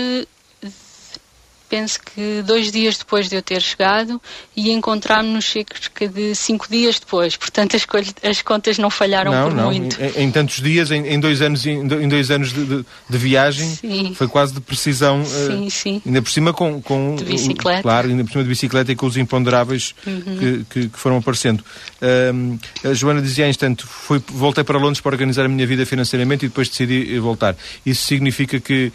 [1.70, 4.20] penso que dois dias depois de eu ter chegado
[4.56, 7.37] e encontrar-me-nos cerca de cinco dias depois.
[7.37, 7.87] Portanto, as,
[8.28, 9.64] as contas não falharam não, por não.
[9.66, 9.96] muito.
[10.02, 13.68] Em, em, tantos dias, em, em, dois anos, em, dois anos de, de, de viagem,
[13.68, 14.14] sim.
[14.14, 15.24] foi quase de precisão.
[15.24, 16.02] Sim, uh, sim.
[16.04, 17.83] Ainda por cima com, com de bicicleta.
[17.83, 20.38] Claro, ainda por cima de bicicleta e com os imponderáveis uhum.
[20.38, 21.61] que, que, que, foram aparecendo.
[22.02, 25.87] Uh, a Joana dizia há instante, fui, voltei para Londres para organizar a minha vida
[25.87, 27.56] financeiramente e depois decidi voltar.
[27.87, 28.92] Isso significa que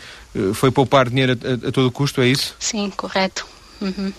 [0.53, 2.55] foi poupar dinheiro a, a, a todo custo, é isso?
[2.59, 3.45] Sim, correto.
[3.81, 4.11] Uhum.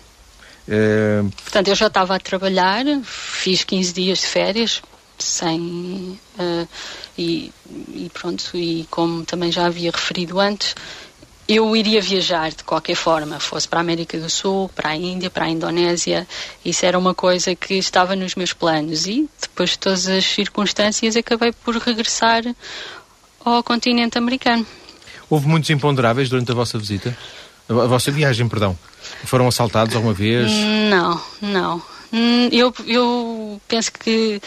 [0.69, 1.23] É...
[1.43, 4.83] Portanto, eu já estava a trabalhar, fiz 15 dias de férias,
[5.19, 6.19] sem.
[6.39, 6.69] Uh,
[7.17, 7.53] e,
[7.89, 10.75] e, pronto, e como também já havia referido antes,
[11.49, 15.31] eu iria viajar de qualquer forma, fosse para a América do Sul, para a Índia,
[15.31, 16.27] para a Indonésia,
[16.65, 21.17] isso era uma coisa que estava nos meus planos e depois de todas as circunstâncias
[21.17, 22.43] acabei por regressar
[23.45, 24.67] ao continente americano.
[25.29, 27.17] Houve muitos imponderáveis durante a vossa visita?
[27.69, 28.79] A vossa viagem, perdão.
[29.25, 30.51] Foram assaltados alguma vez?
[30.91, 31.83] Não, não.
[32.13, 34.41] Hum, eu, eu penso que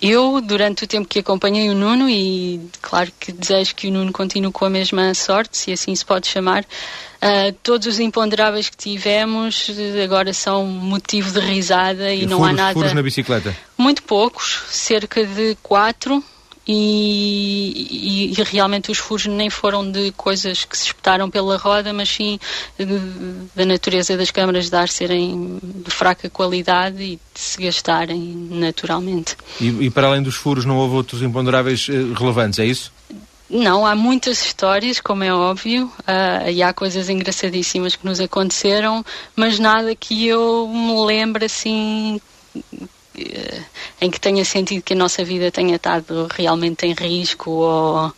[0.00, 4.12] eu, durante o tempo que acompanhei o Nuno, e claro que desejo que o Nuno
[4.12, 8.76] continue com a mesma sorte, se assim se pode chamar, uh, todos os imponderáveis que
[8.76, 9.68] tivemos
[10.04, 12.74] agora são motivo de risada e, e não furos, há nada.
[12.74, 13.56] Furos na bicicleta?
[13.76, 16.22] Muito poucos, cerca de quatro
[16.70, 21.94] e, e, e, realmente os furos nem foram de coisas que se espetaram pela roda,
[21.94, 22.38] mas sim
[23.56, 29.34] da natureza das câmaras de ar serem de fraca qualidade e de se gastarem naturalmente.
[29.58, 32.92] E, e para além dos furos não houve outros imponderáveis eh, relevantes, é isso?
[33.48, 39.02] Não, há muitas histórias, como é óbvio, uh, e há coisas engraçadíssimas que nos aconteceram,
[39.34, 42.37] mas nada que eu me lembre assim eh,
[44.00, 48.12] em que tenha sentido que a nossa vida tenha estado realmente em risco ou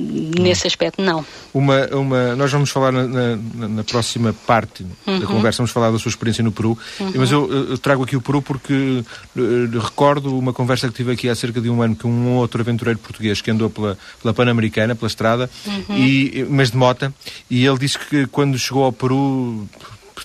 [0.00, 1.24] nesse aspecto não.
[1.52, 5.18] Uma, uma, nós vamos falar na, na, na próxima parte uhum.
[5.18, 7.12] da conversa, vamos falar da sua experiência no Peru, uhum.
[7.16, 9.04] mas eu, eu, trago aqui o Peru porque
[9.36, 12.60] uh, recordo uma conversa que tive aqui há cerca de um ano com um outro
[12.60, 15.96] aventureiro português que andou pela, pela Pan-Americana, pela estrada, uhum.
[15.96, 17.12] e, mas de mota,
[17.50, 19.68] e ele disse que quando chegou ao Peru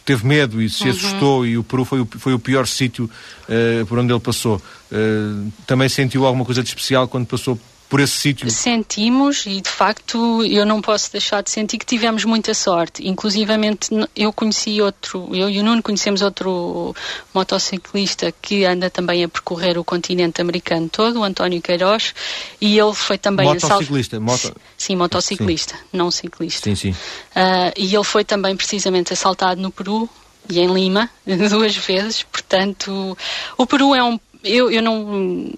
[0.02, 0.90] teve medo e se uhum.
[0.90, 3.10] assustou e o Peru foi o, foi o pior sítio
[3.50, 4.62] uh, por onde ele passou.
[4.92, 8.50] Uh, também sentiu alguma coisa de especial quando passou por esse sítio?
[8.50, 13.08] Sentimos e de facto eu não posso deixar de sentir que tivemos muita sorte.
[13.08, 16.96] Inclusivamente eu conheci outro, eu e o Nuno conhecemos outro
[17.34, 22.14] motociclista que anda também a percorrer o continente americano todo, o António Queiroz,
[22.60, 24.56] e ele foi também motociclista, moto...
[24.78, 25.82] sim, motociclista, sim.
[25.94, 26.64] não ciclista.
[26.64, 26.92] Sim, sim.
[26.92, 30.10] Uh, e ele foi também precisamente assaltado no Peru
[30.50, 31.10] e em Lima
[31.50, 32.24] duas vezes.
[32.24, 33.18] Portanto,
[33.58, 35.52] o Peru é um eu, eu não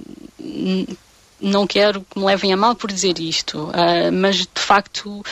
[1.40, 5.24] não quero que me levem a mal por dizer isto, uh, mas de facto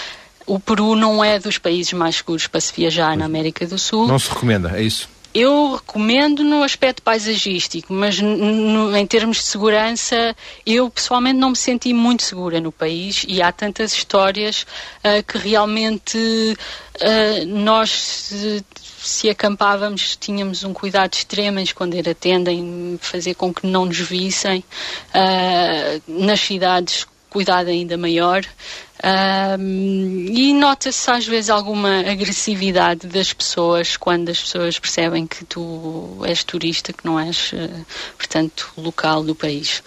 [0.45, 4.07] o Peru não é dos países mais seguros para se viajar na América do Sul.
[4.07, 5.09] Não se recomenda, é isso?
[5.33, 10.33] Eu recomendo no aspecto paisagístico, mas em termos de segurança,
[10.65, 14.65] eu pessoalmente não me senti muito segura no país e há tantas histórias
[15.03, 18.63] uh, que realmente uh, nós
[19.05, 23.85] se acampávamos, tínhamos um cuidado extremo em esconder a tenda, em fazer com que não
[23.85, 24.63] nos vissem.
[25.13, 28.43] Uh, nas cidades, cuidado ainda maior.
[28.97, 36.21] Uh, e nota-se às vezes alguma agressividade das pessoas quando as pessoas percebem que tu
[36.25, 37.85] és turista, que não és, uh,
[38.17, 39.83] portanto, local do país.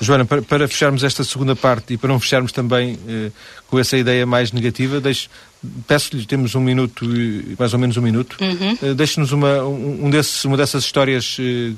[0.00, 3.30] Joana, para, para, fecharmos esta segunda parte e para não fecharmos também eh,
[3.68, 5.00] com essa ideia mais negativa,
[5.86, 7.04] peço-lhe, temos um minuto,
[7.58, 8.78] mais ou menos um minuto, uhum.
[8.82, 11.72] eh, deixe-nos uma, um desses, uma dessas histórias, eh,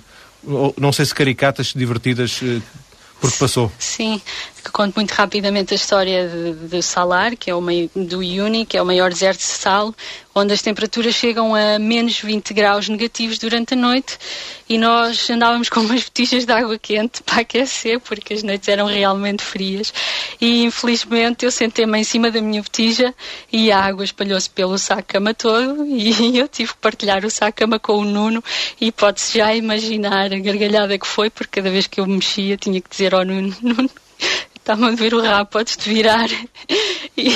[0.79, 2.61] não sei se caricatas, divertidas, eh,
[3.21, 3.71] porque passou.
[3.79, 4.21] Sim,
[4.73, 8.77] conto muito rapidamente a história de, de Salar, que é o meio, do Uni, que
[8.77, 9.95] é o maior deserto de sal,
[10.35, 14.19] onde as temperaturas chegam a menos 20 graus negativos durante a noite
[14.69, 18.87] e nós andávamos com umas botijas de água quente para aquecer, porque as noites eram
[18.87, 19.93] realmente frias.
[20.41, 23.15] E infelizmente eu sentei-me em cima da minha botija
[23.53, 27.95] e a água espalhou-se pelo saco-cama todo e eu tive que partilhar o saco-cama com
[27.95, 28.43] o Nuno
[28.81, 32.81] e pode-se já imaginar a gargalhada que foi, porque cada vez que eu mexia tinha
[32.81, 33.91] que dizer ao Nuno, Nuno
[34.73, 36.29] está-me a ver o rabo, podes-te virar.
[37.17, 37.29] E,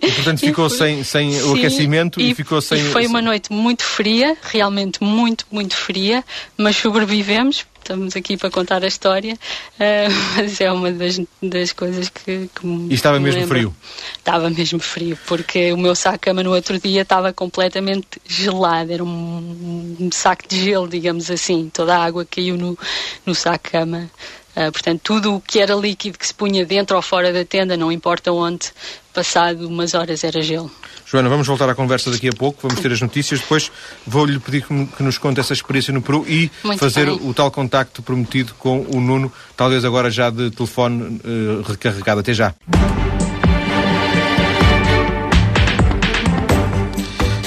[0.00, 2.82] e portanto ficou e sem, sem sim, o aquecimento e, e ficou sem...
[2.84, 6.24] Foi uma noite muito fria, realmente muito, muito fria,
[6.56, 12.08] mas sobrevivemos, estamos aqui para contar a história, uh, mas é uma das, das coisas
[12.08, 13.54] que, que E estava mesmo lembro.
[13.54, 13.76] frio?
[14.16, 19.96] Estava mesmo frio, porque o meu saco-cama no outro dia estava completamente gelado, era um,
[20.00, 22.78] um, saco de gelo, digamos assim, toda a água caiu no,
[23.26, 24.10] no saco-cama
[24.54, 27.74] Uh, portanto, tudo o que era líquido que se punha dentro ou fora da tenda,
[27.74, 28.70] não importa onde,
[29.12, 30.70] passado umas horas era gelo.
[31.04, 33.70] Joana, vamos voltar à conversa daqui a pouco, vamos ter as notícias, depois
[34.06, 37.20] vou-lhe pedir que, nos conte essa experiência no Peru e Muito fazer bem.
[37.22, 42.20] o tal contacto prometido com o Nuno, talvez agora já de telefone uh, recarregado.
[42.20, 42.54] Até já.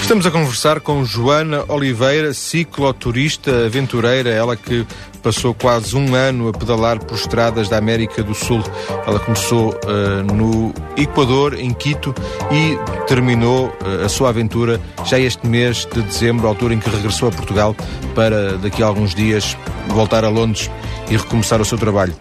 [0.05, 4.85] Estamos a conversar com Joana Oliveira, cicloturista aventureira, ela que
[5.23, 8.61] passou quase um ano a pedalar por estradas da América do Sul.
[9.07, 12.13] Ela começou uh, no Equador, em Quito,
[12.51, 12.77] e
[13.07, 17.31] terminou uh, a sua aventura já este mês de dezembro, altura em que regressou a
[17.31, 17.75] Portugal,
[18.13, 19.57] para daqui a alguns dias
[19.87, 20.69] voltar a Londres
[21.09, 22.15] e recomeçar o seu trabalho.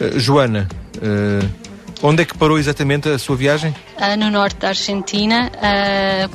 [0.00, 0.68] Uh, Joana,
[2.00, 3.74] onde é que parou exatamente a sua viagem?
[4.16, 5.50] no norte da Argentina,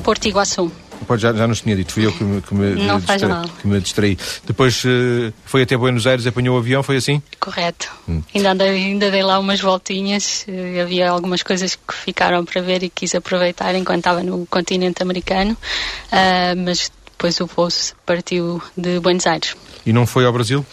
[0.03, 0.69] Porto Iguaçu.
[1.07, 3.23] Pode, já, já nos tinha dito, fui eu que me, que me, Não distraí, faz
[3.23, 3.45] mal.
[3.61, 4.17] que me distraí.
[4.45, 7.21] Depois uh, foi até Buenos Aires, apanhou o avião, foi assim?
[7.39, 7.91] Correto.
[8.07, 8.21] Hum.
[8.33, 12.83] Ainda, andei, ainda dei lá umas voltinhas, uh, havia algumas coisas que ficaram para ver
[12.83, 17.69] e quis aproveitar enquanto estava no continente americano, uh, mas depois o voo
[18.05, 19.55] partiu de Buenos Aires.
[19.85, 20.65] E não foi ao Brasil?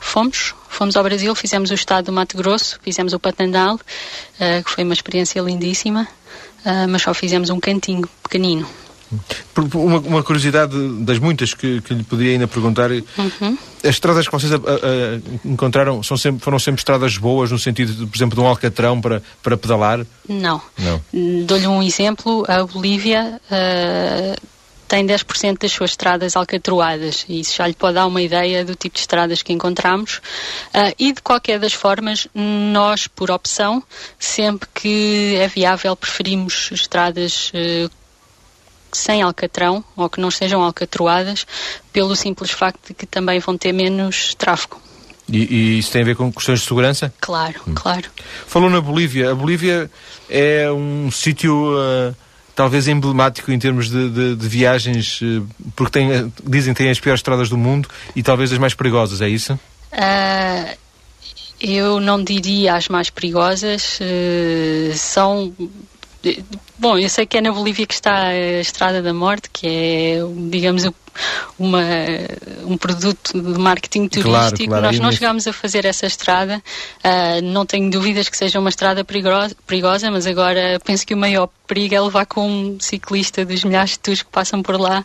[0.00, 4.84] Fomos, fomos ao Brasil, fizemos o estado do Mato Grosso, fizemos o Patandal, que foi
[4.84, 6.06] uma experiência lindíssima,
[6.90, 8.68] mas só fizemos um cantinho pequenino.
[9.74, 13.58] Uma, uma, curiosidade das muitas que, que lhe podia ainda perguntar: uhum.
[13.82, 14.58] as estradas que vocês a, a,
[15.44, 19.00] encontraram são sempre, foram sempre estradas boas, no sentido, de, por exemplo, de um alcatrão
[19.00, 20.04] para, para pedalar?
[20.28, 20.60] Não.
[20.78, 21.00] Não.
[21.46, 23.40] Dou-lhe um exemplo: a Bolívia.
[23.50, 24.54] Uh,
[24.86, 28.74] tem 10% das suas estradas alcatroadas e isso já lhe pode dar uma ideia do
[28.74, 30.18] tipo de estradas que encontramos
[30.74, 33.82] uh, e de qualquer das formas nós por opção
[34.18, 37.90] sempre que é viável preferimos estradas uh,
[38.96, 41.46] sem alcatrão ou que não sejam alcatroadas,
[41.92, 44.80] pelo simples facto de que também vão ter menos tráfego.
[45.28, 47.12] E, e isso tem a ver com questões de segurança?
[47.20, 47.74] Claro, hum.
[47.74, 48.10] claro.
[48.46, 49.30] Falou na Bolívia.
[49.30, 49.90] A Bolívia
[50.28, 52.14] é um sítio uh,
[52.54, 57.00] talvez emblemático em termos de, de, de viagens, uh, porque tem, dizem que tem as
[57.00, 59.54] piores estradas do mundo e talvez as mais perigosas, é isso?
[59.92, 60.76] Uh,
[61.60, 63.98] eu não diria as mais perigosas.
[64.94, 65.54] são
[66.78, 70.18] Bom, eu sei que é na Bolívia que está a Estrada da Morte, que é,
[70.50, 70.84] digamos,
[71.58, 71.82] uma,
[72.66, 74.30] um produto de marketing turístico.
[74.30, 76.62] Claro, claro, Nós não chegámos a fazer essa estrada.
[77.04, 81.16] Uh, não tenho dúvidas que seja uma estrada perigosa, perigosa, mas agora penso que o
[81.16, 85.04] maior perigo é levar com um ciclista dos milhares de tours que passam por lá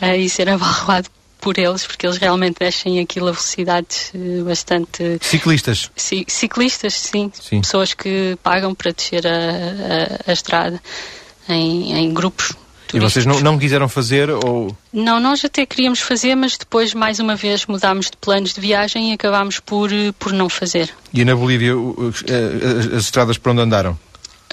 [0.00, 1.08] uh, e ser abalroado
[1.40, 5.18] por eles, porque eles realmente descem aquilo a velocidades uh, bastante.
[5.20, 5.90] Ciclistas?
[5.96, 7.30] Ci ciclistas, sim.
[7.34, 7.60] sim.
[7.60, 10.80] Pessoas que pagam para descer a, a, a estrada
[11.48, 12.52] em, em grupos.
[12.92, 14.76] E vocês não, não quiseram fazer ou.
[14.92, 19.10] Não, nós até queríamos fazer, mas depois, mais uma vez, mudámos de planos de viagem
[19.10, 20.90] e acabámos por, por não fazer.
[21.12, 21.72] E na Bolívia,
[22.26, 23.98] eh, as estradas por onde andaram?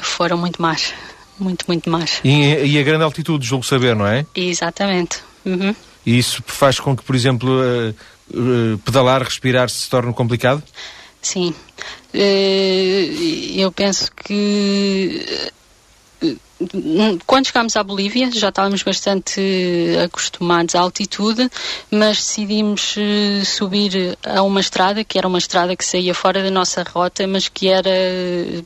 [0.01, 0.93] Foram muito más.
[1.39, 2.19] Muito, muito más.
[2.23, 4.25] E, e a grande altitude, julgo saber, não é?
[4.35, 5.19] Exatamente.
[5.45, 5.75] Uhum.
[6.07, 7.93] E isso faz com que, por exemplo, uh,
[8.33, 10.63] uh, pedalar, respirar se torne complicado?
[11.21, 11.53] Sim.
[12.13, 15.51] Uh, eu penso que
[17.25, 19.39] quando chegámos à Bolívia já estávamos bastante
[20.03, 21.49] acostumados à altitude,
[21.91, 26.49] mas decidimos uh, subir a uma estrada que era uma estrada que saía fora da
[26.49, 27.91] nossa rota, mas que era,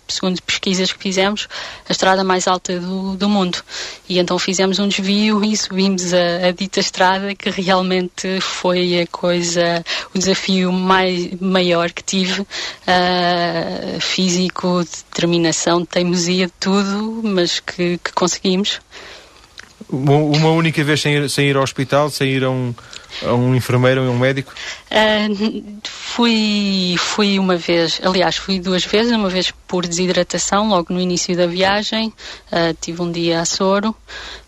[0.08, 1.50] segundo pesquisas que fizemos,
[1.88, 3.62] a estrada mais alta do, do mundo.
[4.08, 9.08] E então fizemos um desvio e subimos a, a dita estrada, que realmente foi a
[9.08, 9.84] coisa,
[10.16, 18.14] o desafio mais, maior que tive, uh, físico, determinação, teimosia, tudo, mas que que, que
[18.14, 18.80] conseguimos.
[19.90, 22.74] Uma única vez sem ir, sem ir ao hospital, sem ir a um,
[23.26, 24.54] a um enfermeiro ou um médico?
[24.92, 31.02] Uh, fui, fui uma vez, aliás, fui duas vezes, uma vez por desidratação, logo no
[31.02, 32.14] início da viagem,
[32.52, 33.94] uh, tive um dia a soro,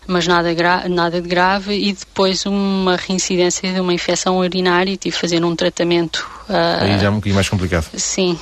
[0.06, 0.54] mas nada,
[0.88, 5.44] nada de grave, e depois uma reincidência de uma infecção urinária e tive de fazer
[5.44, 6.26] um tratamento.
[6.48, 7.86] Uh, Aí já é um bocadinho mais complicado.
[7.98, 8.38] Sim,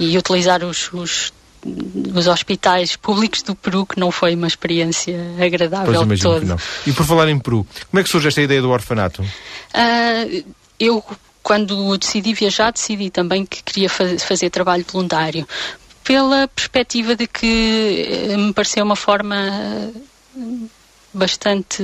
[0.00, 1.32] e utilizar os, os
[2.14, 6.44] os hospitais públicos do Peru, que não foi uma experiência agradável pois todo.
[6.44, 6.56] não.
[6.86, 9.22] E por falar em Peru, como é que surge esta ideia do orfanato?
[9.22, 10.44] Uh,
[10.78, 11.04] eu,
[11.42, 15.46] quando decidi viajar, decidi também que queria faz, fazer trabalho voluntário.
[16.02, 19.36] Pela perspectiva de que eh, me pareceu uma forma
[21.14, 21.82] bastante.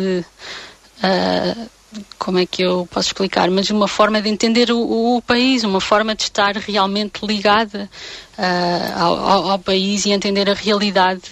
[0.99, 1.78] Uh,
[2.19, 5.81] como é que eu posso explicar, mas uma forma de entender o, o país, uma
[5.81, 7.89] forma de estar realmente ligada
[8.39, 11.31] uh, ao, ao, país e entender a realidade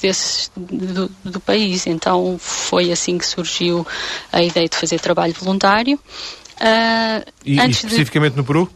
[0.00, 1.86] desse, do, do, país.
[1.86, 3.86] Então foi assim que surgiu
[4.30, 5.98] a ideia de fazer trabalho voluntário.
[6.56, 8.38] Uh, e, e, especificamente de...
[8.38, 8.70] no Peru?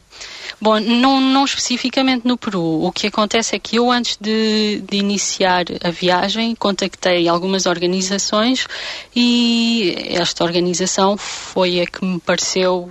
[0.61, 2.85] Bom, não, não especificamente no Peru.
[2.85, 8.67] O que acontece é que eu, antes de, de iniciar a viagem, contactei algumas organizações
[9.15, 12.89] e esta organização foi a que me pareceu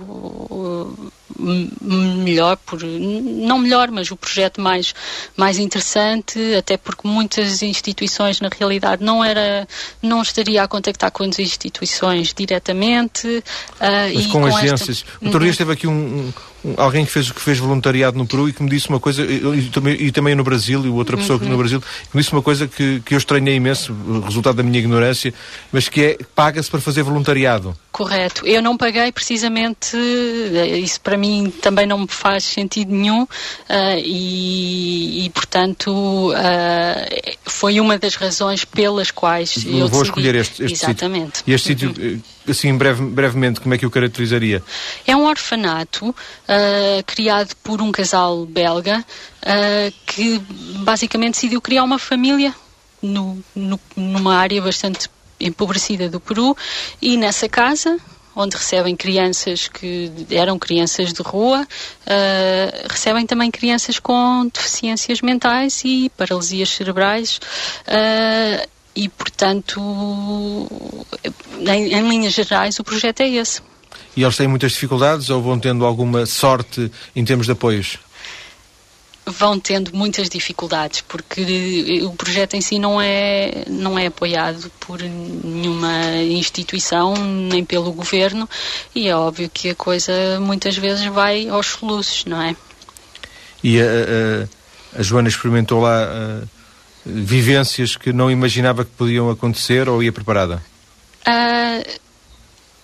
[0.50, 4.94] uh, melhor, por, não melhor, mas o projeto mais,
[5.36, 9.68] mais interessante, até porque muitas instituições, na realidade, não era,
[10.02, 13.26] não estaria a contactar com as instituições diretamente.
[13.28, 14.88] Uh, mas com, com agências.
[14.88, 15.18] Esta...
[15.20, 16.32] O Doutor Dias teve aqui um, um,
[16.76, 19.70] alguém que fez, que fez voluntariado no Peru e que me disse uma coisa, e,
[19.72, 21.48] também, e também no Brasil, e outra pessoa uhum.
[21.48, 23.94] no Brasil, que me disse uma coisa que, que eu estranhei imenso,
[24.24, 25.32] resultado da minha ignorância,
[25.72, 27.76] mas que é, paga-se para fazer voluntariado.
[27.92, 28.46] Correto.
[28.46, 33.28] Eu não paguei precisamente, eh, isso para mim também não me faz sentido nenhum uh,
[33.98, 40.04] e, e, portanto, uh, foi uma das razões pelas quais eu, eu vou decidi...
[40.04, 41.38] escolher este, este Exatamente.
[41.38, 41.50] Sítio.
[41.50, 42.22] E este sítio, uhum.
[42.50, 44.62] Assim, breve, brevemente, como é que o caracterizaria?
[45.06, 46.14] É um orfanato uh,
[47.06, 49.04] criado por um casal belga
[50.04, 50.38] que
[50.80, 52.54] basicamente decidiu criar uma família
[53.00, 55.08] no, no, numa área bastante
[55.40, 56.56] empobrecida do Peru
[57.00, 57.98] e nessa casa
[58.38, 65.82] onde recebem crianças que eram crianças de rua, uh, recebem também crianças com deficiências mentais
[65.84, 67.40] e paralisias cerebrais.
[67.88, 68.68] Uh,
[68.98, 69.80] e, portanto,
[71.60, 73.62] em, em linhas gerais, o projeto é esse.
[74.16, 77.98] E eles têm muitas dificuldades ou vão tendo alguma sorte em termos de apoios?
[79.30, 84.98] vão tendo muitas dificuldades porque o projeto em si não é não é apoiado por
[85.02, 88.48] nenhuma instituição nem pelo governo
[88.94, 92.56] e é óbvio que a coisa muitas vezes vai aos soluços, não é?
[93.62, 96.48] E a, a, a Joana experimentou lá uh,
[97.08, 100.62] vivências que não imaginava que podiam acontecer ou ia preparada?
[101.26, 101.98] Uh,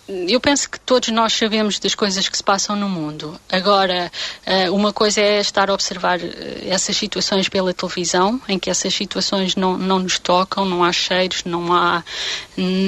[0.07, 3.41] eu penso que todos nós sabemos das coisas que se passam no mundo.
[3.51, 4.12] Agora,
[4.45, 8.93] eh, uma coisa é estar a observar eh, essas situações pela televisão, em que essas
[8.93, 12.05] situações não, não nos tocam, não há cheiros, não há.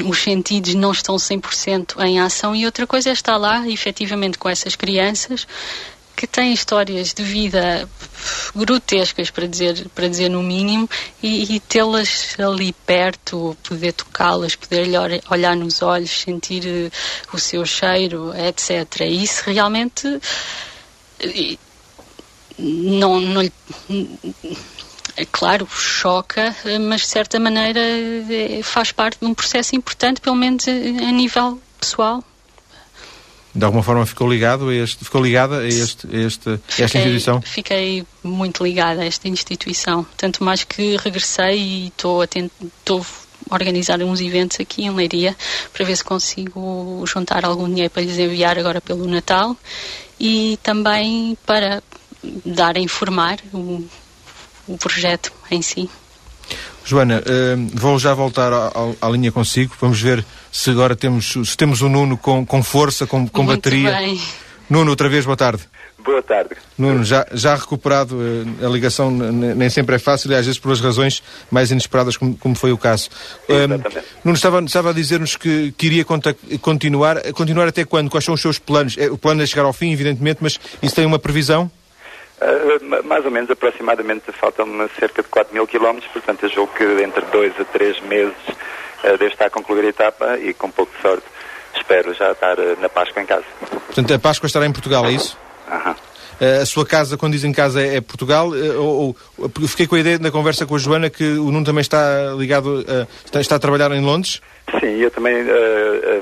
[0.07, 4.51] os sentidos não estão 100% em ação, e outra coisa é estar lá, efetivamente, com
[4.51, 5.47] essas crianças,
[6.17, 7.87] que têm histórias de vida
[8.55, 10.89] grotescas, para dizer, para dizer no mínimo,
[11.23, 14.89] e, e tê-las ali perto, poder tocá-las, poder
[15.31, 16.91] olhar, nos olhos, sentir uh,
[17.37, 19.03] o seu cheiro, etc.
[19.03, 21.59] Isso realmente uh,
[22.59, 26.55] não, não é claro, choca,
[26.89, 31.61] mas de certa maneira eh, faz parte de um processo importante, pelo menos a nível
[31.81, 32.23] pessoal
[33.57, 36.85] de alguma forma ficou ligado a este, ficou ligada a, este, a, este, a fiquei,
[36.85, 37.43] esta instituição?
[37.43, 43.07] Fiquei muito ligada a esta instituição, tanto mais que regressei e estou a, estou
[43.49, 45.35] a organizar uns eventos aqui em Leiria
[45.73, 49.57] para ver se consigo juntar algum dinheiro para lhes enviar agora pelo Natal
[50.21, 51.83] e também para
[52.45, 53.85] dar a informar o,
[54.69, 55.89] o projeto em si.
[56.85, 58.71] Joana, uh, vou já voltar à,
[59.01, 59.75] à, linha consigo.
[59.81, 63.57] Vamos ver se agora temos, se temos o Nuno com, com força, com, com Muito
[63.57, 63.91] bateria.
[63.91, 64.21] Bem.
[64.71, 65.63] Nuno, outra vez, boa tarde.
[65.99, 66.51] Boa tarde.
[66.79, 70.81] Nuno, já, já recuperado, uh, a ligação nem sempre é fácil e às vezes pelas
[70.81, 71.21] razões
[71.51, 73.11] mais inesperadas, como, como foi o caso.
[73.49, 73.83] Um,
[74.25, 76.05] Nuno, estava, estava a dizer-nos que queria
[76.61, 77.21] continuar.
[77.33, 78.09] Continuar até quando?
[78.09, 78.97] Quais são os seus planos?
[78.97, 81.69] É, o plano é chegar ao fim, evidentemente, mas isso tem uma previsão?
[82.39, 86.85] Uh, mais ou menos, aproximadamente, faltam-me cerca de 4 mil quilómetros, portanto eu julgo que
[87.03, 90.95] entre 2 a 3 meses uh, devo estar a concluir a etapa e com pouco
[90.95, 91.25] de sorte
[91.75, 93.45] espero já estar uh, na Páscoa em casa.
[93.71, 95.39] Portanto, a Páscoa estará em Portugal, é isso?
[95.69, 95.93] Aham.
[95.93, 96.06] Uh,
[96.41, 98.51] a sua casa, quando dizem casa, é, é Portugal?
[98.51, 101.65] Uh, ou, ou, fiquei com a ideia na conversa com a Joana que o Nuno
[101.65, 104.41] também está ligado, uh, está, está, a trabalhar em Londres?
[104.81, 105.33] Sim, eu também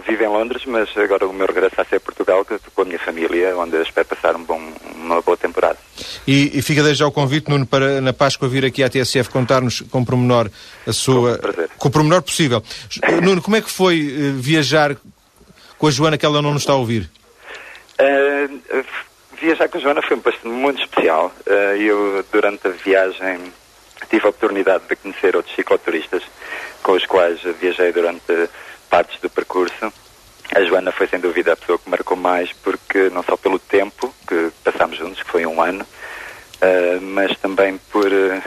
[0.06, 3.56] vivo em Londres, mas agora o meu regresso a ser Portugal, com a minha família,
[3.56, 4.60] onde espero passar um bom,
[4.96, 5.78] uma boa temporada.
[6.26, 9.30] E, e fica desde já o convite, Nuno, para na Páscoa vir aqui à TSF
[9.30, 10.50] contar-nos com pormenor
[10.86, 11.38] a sua.
[11.38, 12.62] Com, com o pormenor possível.
[13.22, 14.94] Nuno, como é que foi viajar
[15.78, 17.10] com a Joana que ela não nos está a ouvir?
[17.98, 18.84] Uh,
[19.44, 21.30] viajar com a Joana foi um muito especial.
[21.46, 23.52] Uh, eu, durante a viagem,
[24.08, 26.22] tive a oportunidade de conhecer outros cicloturistas
[26.82, 28.48] com os quais viajei durante
[28.88, 29.92] partes do percurso.
[30.54, 34.14] A Joana foi, sem dúvida, a pessoa que marcou mais, porque não só pelo tempo
[34.26, 38.42] que passámos juntos, que foi um ano, uh, mas também por, uh,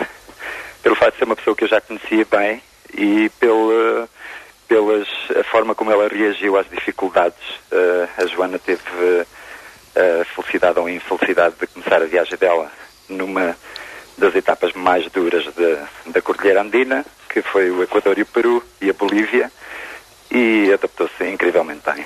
[0.81, 2.63] pelo facto de ser uma pessoa que eu já conhecia bem
[2.95, 4.09] e pela,
[4.67, 5.07] pelas,
[5.39, 7.37] a forma como ela reagiu às dificuldades.
[8.17, 9.25] a Joana teve
[9.97, 12.71] a felicidade ou a infelicidade de começar a viagem dela
[13.09, 13.55] numa
[14.17, 18.63] das etapas mais duras de, da Cordilheira Andina, que foi o Equador e o Peru
[18.81, 19.51] e a Bolívia,
[20.31, 22.05] e adaptou-se incrivelmente bem.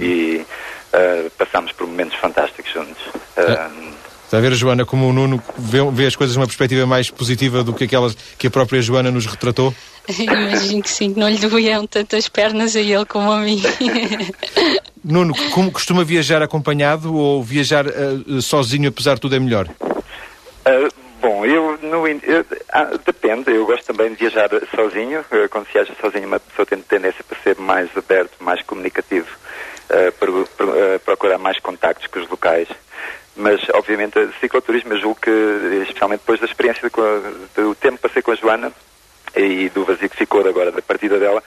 [0.00, 0.46] E
[0.92, 3.06] uh, passámos por momentos fantásticos juntos.
[3.06, 3.94] Uh,
[4.34, 7.62] Está a ver, Joana, como o Nuno vê, vê as coisas numa perspectiva mais positiva
[7.62, 9.72] do que aquelas que a própria Joana nos retratou?
[10.08, 13.62] Imagino que sim, que não lhe doíam tantas pernas a ele como a mim.
[15.04, 19.68] Nuno, como costuma viajar acompanhado ou viajar uh, sozinho, apesar de tudo, é melhor?
[19.68, 25.20] Uh, bom, eu, no, eu ah, depende, eu gosto também de viajar sozinho.
[25.30, 29.28] Uh, quando se viaja sozinho, uma pessoa tem tendência para ser mais aberto, mais comunicativo,
[29.86, 32.66] para, procurar mais contactos com os locais.
[33.36, 35.30] Mas, obviamente, cicloturismo, eu julgo que,
[35.82, 36.88] especialmente depois da experiência,
[37.54, 38.72] do tempo passei com a Joana
[39.34, 41.42] e do vazio que ficou agora da partida dela,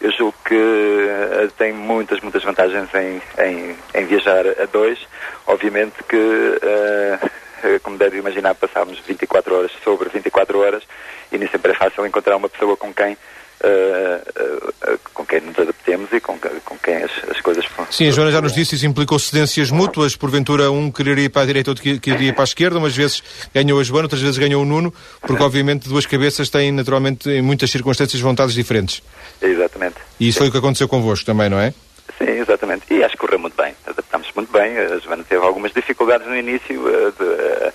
[0.00, 4.98] eu julgo que uh, tem muitas, muitas vantagens em, em, em, viajar a dois.
[5.46, 10.82] Obviamente que, uh, como deve imaginar, passámos 24 horas sobre 24 horas
[11.30, 13.16] e nem sempre é fácil encontrar uma pessoa com quem
[13.62, 18.10] Uh, uh, com quem nos adaptemos e com, com quem as, as coisas Sim, a
[18.10, 21.70] Joana já nos disse, isso implicou cedências mútuas, porventura um quereria ir para a direita,
[21.70, 23.22] outro quereria ir para a esquerda, umas vezes
[23.54, 27.42] ganhou a Joana, outras vezes ganhou o Nuno, porque obviamente duas cabeças têm naturalmente em
[27.42, 29.02] muitas circunstâncias vontades diferentes.
[29.42, 29.96] Exatamente.
[30.18, 31.74] E isso foi o que aconteceu convosco também, não é?
[32.16, 32.84] Sim, exatamente.
[32.90, 33.74] E acho que correu muito bem.
[33.86, 34.78] Adaptámos muito bem.
[34.78, 36.80] A Joana teve algumas dificuldades no início.
[36.80, 37.72] Uh, de,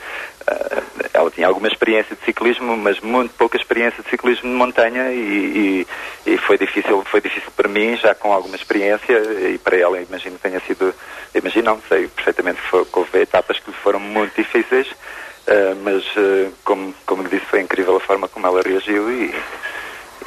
[1.17, 5.85] ela tinha alguma experiência de ciclismo, mas muito pouca experiência de ciclismo de montanha e,
[6.25, 9.17] e, e, foi difícil, foi difícil para mim, já com alguma experiência,
[9.49, 10.93] e para ela imagino tenha sido,
[11.33, 16.93] imagino, não sei perfeitamente que, houve etapas que foram muito difíceis, uh, mas uh, como,
[17.05, 19.33] como disse, foi incrível a forma como ela reagiu e,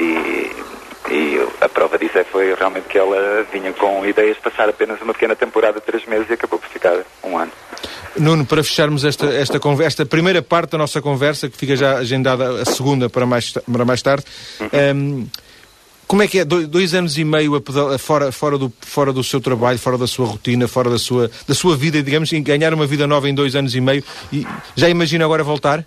[0.00, 0.50] e
[1.08, 5.00] e a prova disso é foi realmente que ela vinha com ideias de passar apenas
[5.00, 7.50] uma pequena temporada três meses e acabou por ficar um ano.
[8.18, 12.62] Nuno, para fecharmos esta, esta, esta primeira parte da nossa conversa, que fica já agendada
[12.62, 14.24] a segunda para mais, para mais tarde,
[14.60, 15.26] um, ehm,
[16.10, 16.44] como é que é?
[16.44, 20.08] Dois anos e meio a pedal, fora, fora, do, fora do seu trabalho, fora da
[20.08, 23.54] sua rotina, fora da sua, da sua vida, digamos, ganhar uma vida nova em dois
[23.54, 24.02] anos e meio.
[24.32, 24.44] E
[24.74, 25.86] já imagina agora voltar?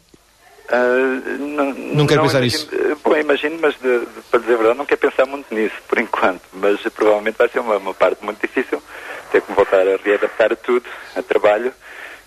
[0.71, 2.97] Uh, não, não quero pensar imagino, nisso.
[3.03, 5.99] Bom, imagino, mas de, de, para dizer a verdade, não quero pensar muito nisso, por
[5.99, 6.41] enquanto.
[6.53, 8.81] Mas provavelmente vai ser uma, uma parte muito difícil.
[9.29, 10.85] Ter que voltar a readaptar a tudo,
[11.17, 11.73] a trabalho,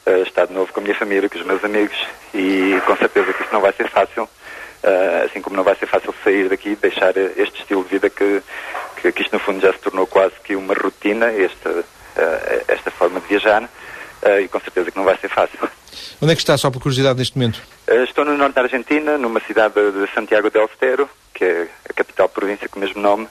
[0.06, 1.96] uh, estar de novo com a minha família, com os meus amigos
[2.34, 4.24] e com certeza que isso não vai ser fácil.
[4.24, 8.08] Uh, assim como não vai ser fácil sair daqui e deixar este estilo de vida
[8.08, 8.42] que,
[9.00, 11.84] que, que, isto no fundo já se tornou quase que uma rotina, esta, uh,
[12.68, 13.68] esta forma de viajar,
[14.42, 15.58] e com certeza que não vai ser fácil.
[16.20, 17.62] Onde é que está, só por curiosidade, neste momento?
[18.08, 22.28] estou no norte da Argentina, numa cidade de Santiago del Estero, que é a capital
[22.28, 23.28] província com o mesmo nome,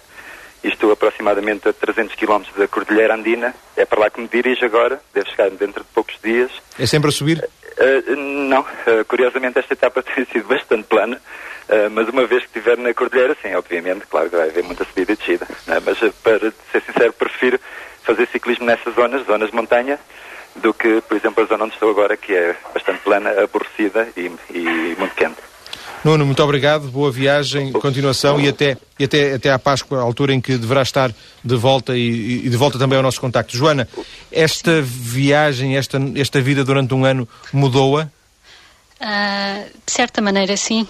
[0.70, 3.54] estou aproximadamente a 300 km da Cordilheira Andina.
[3.76, 6.52] É para lá que me dirijo agora, deve chegar dentro de poucos dias.
[6.80, 7.48] É sempre a subir?
[7.78, 11.18] Uh, não, uh, curiosamente esta etapa tem sido bastante plana,
[11.70, 14.86] uh, mas uma vez que estiver na Cordilheira, sim, obviamente, claro que vai haver muita
[14.86, 15.48] subida e descida.
[15.68, 15.82] Né?
[15.86, 17.60] Mas para ser sincero, prefiro
[18.04, 20.00] fazer ciclismo nessas zonas, zonas de montanha,
[20.56, 24.32] do que, por exemplo, a zona onde estou agora, que é bastante plana, aborrecida e,
[24.52, 25.38] e muito quente.
[26.06, 30.36] Nuno, muito obrigado, boa viagem, continuação e até, e até, até à Páscoa, a altura
[30.36, 31.12] em que deverá estar
[31.44, 33.58] de volta e, e de volta também ao nosso contacto.
[33.58, 33.90] Joana,
[34.32, 38.04] esta viagem, esta, esta vida durante um ano mudou-a?
[39.02, 40.88] Uh, de certa maneira, sim.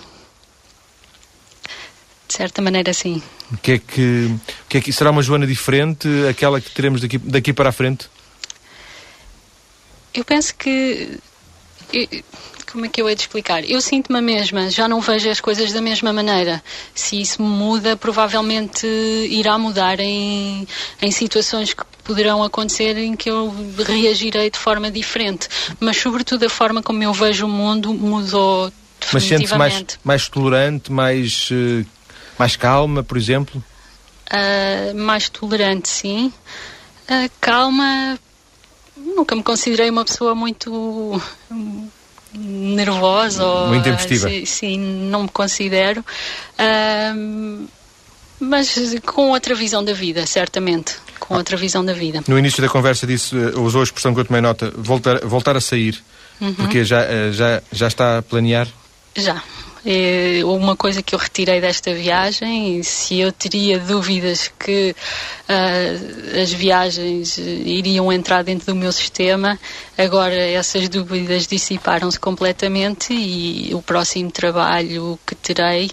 [2.27, 3.23] De certa maneira, sim.
[3.53, 4.25] O que é que,
[4.65, 7.71] o que, é que será uma Joana diferente, aquela que teremos daqui, daqui para a
[7.71, 8.09] frente?
[10.13, 11.17] Eu penso que
[12.75, 13.63] como é que eu hei de explicar?
[13.63, 16.61] Eu sinto-me a mesma, já não vejo as coisas da mesma maneira.
[16.93, 18.85] Se isso muda, provavelmente
[19.29, 20.67] irá mudar em,
[21.01, 23.55] em situações que poderão acontecer em que eu
[23.87, 25.47] reagirei de forma diferente.
[25.79, 28.69] Mas, sobretudo, a forma como eu vejo o mundo mudou
[29.13, 31.85] Mas sente-se mais, mais tolerante, mais, uh,
[32.37, 33.63] mais calma, por exemplo?
[34.27, 36.33] Uh, mais tolerante, sim.
[37.09, 38.19] Uh, calma,
[38.97, 41.21] nunca me considerei uma pessoa muito
[42.37, 44.29] nervosa ou muito intempestiva.
[44.45, 44.79] Sim,
[45.09, 46.03] não me considero.
[46.59, 47.67] Uh,
[48.39, 50.95] mas com outra visão da vida, certamente.
[51.19, 52.23] Com outra visão da vida.
[52.27, 55.55] No início da conversa disse, eh, usou a expressão que eu tomei nota, voltar, voltar
[55.55, 56.03] a sair.
[56.41, 56.53] Uhum.
[56.53, 58.67] Porque já, eh, já, já está a planear?
[59.15, 59.41] Já.
[59.87, 64.95] É uma coisa que eu retirei desta viagem, se eu teria dúvidas que
[65.47, 69.59] uh, as viagens iriam entrar dentro do meu sistema,
[69.95, 75.91] agora essas dúvidas dissiparam-se completamente e o próximo trabalho que terei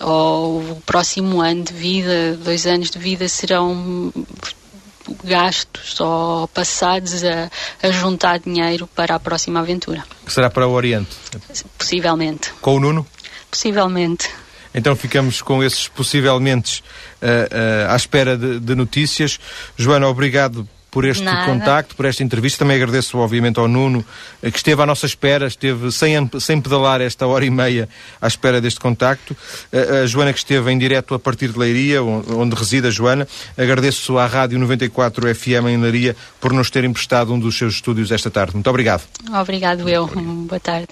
[0.00, 4.12] ou o próximo ano de vida, dois anos de vida, serão
[5.24, 7.50] gastos ou passados a,
[7.82, 10.04] a, juntar dinheiro para a próxima aventura.
[10.24, 11.10] Que será para o Oriente?
[11.78, 12.52] Possivelmente.
[12.60, 13.06] Com o Nuno?
[13.56, 14.28] Possivelmente.
[14.74, 16.84] Então ficamos com esses possivelmente
[17.22, 19.40] uh, uh, à espera de, de, notícias.
[19.78, 21.50] Joana, obrigado por este Nada.
[21.50, 22.58] contacto, por esta entrevista.
[22.58, 24.04] Também agradeço, obviamente, ao Nuno,
[24.42, 27.88] eh, que esteve à nossa espera, esteve sem, sem pedalar esta hora e meia
[28.20, 29.34] à espera deste contacto.
[29.72, 32.90] A, a Joana, que esteve em direto a partir de Leiria, onde, onde reside a
[32.90, 33.26] Joana.
[33.56, 38.12] Agradeço à Rádio 94 FM em Leiria por nos ter emprestado um dos seus estúdios
[38.12, 38.52] esta tarde.
[38.52, 39.02] Muito obrigado.
[39.32, 40.06] Obrigado eu.
[40.06, 40.88] Boa tarde.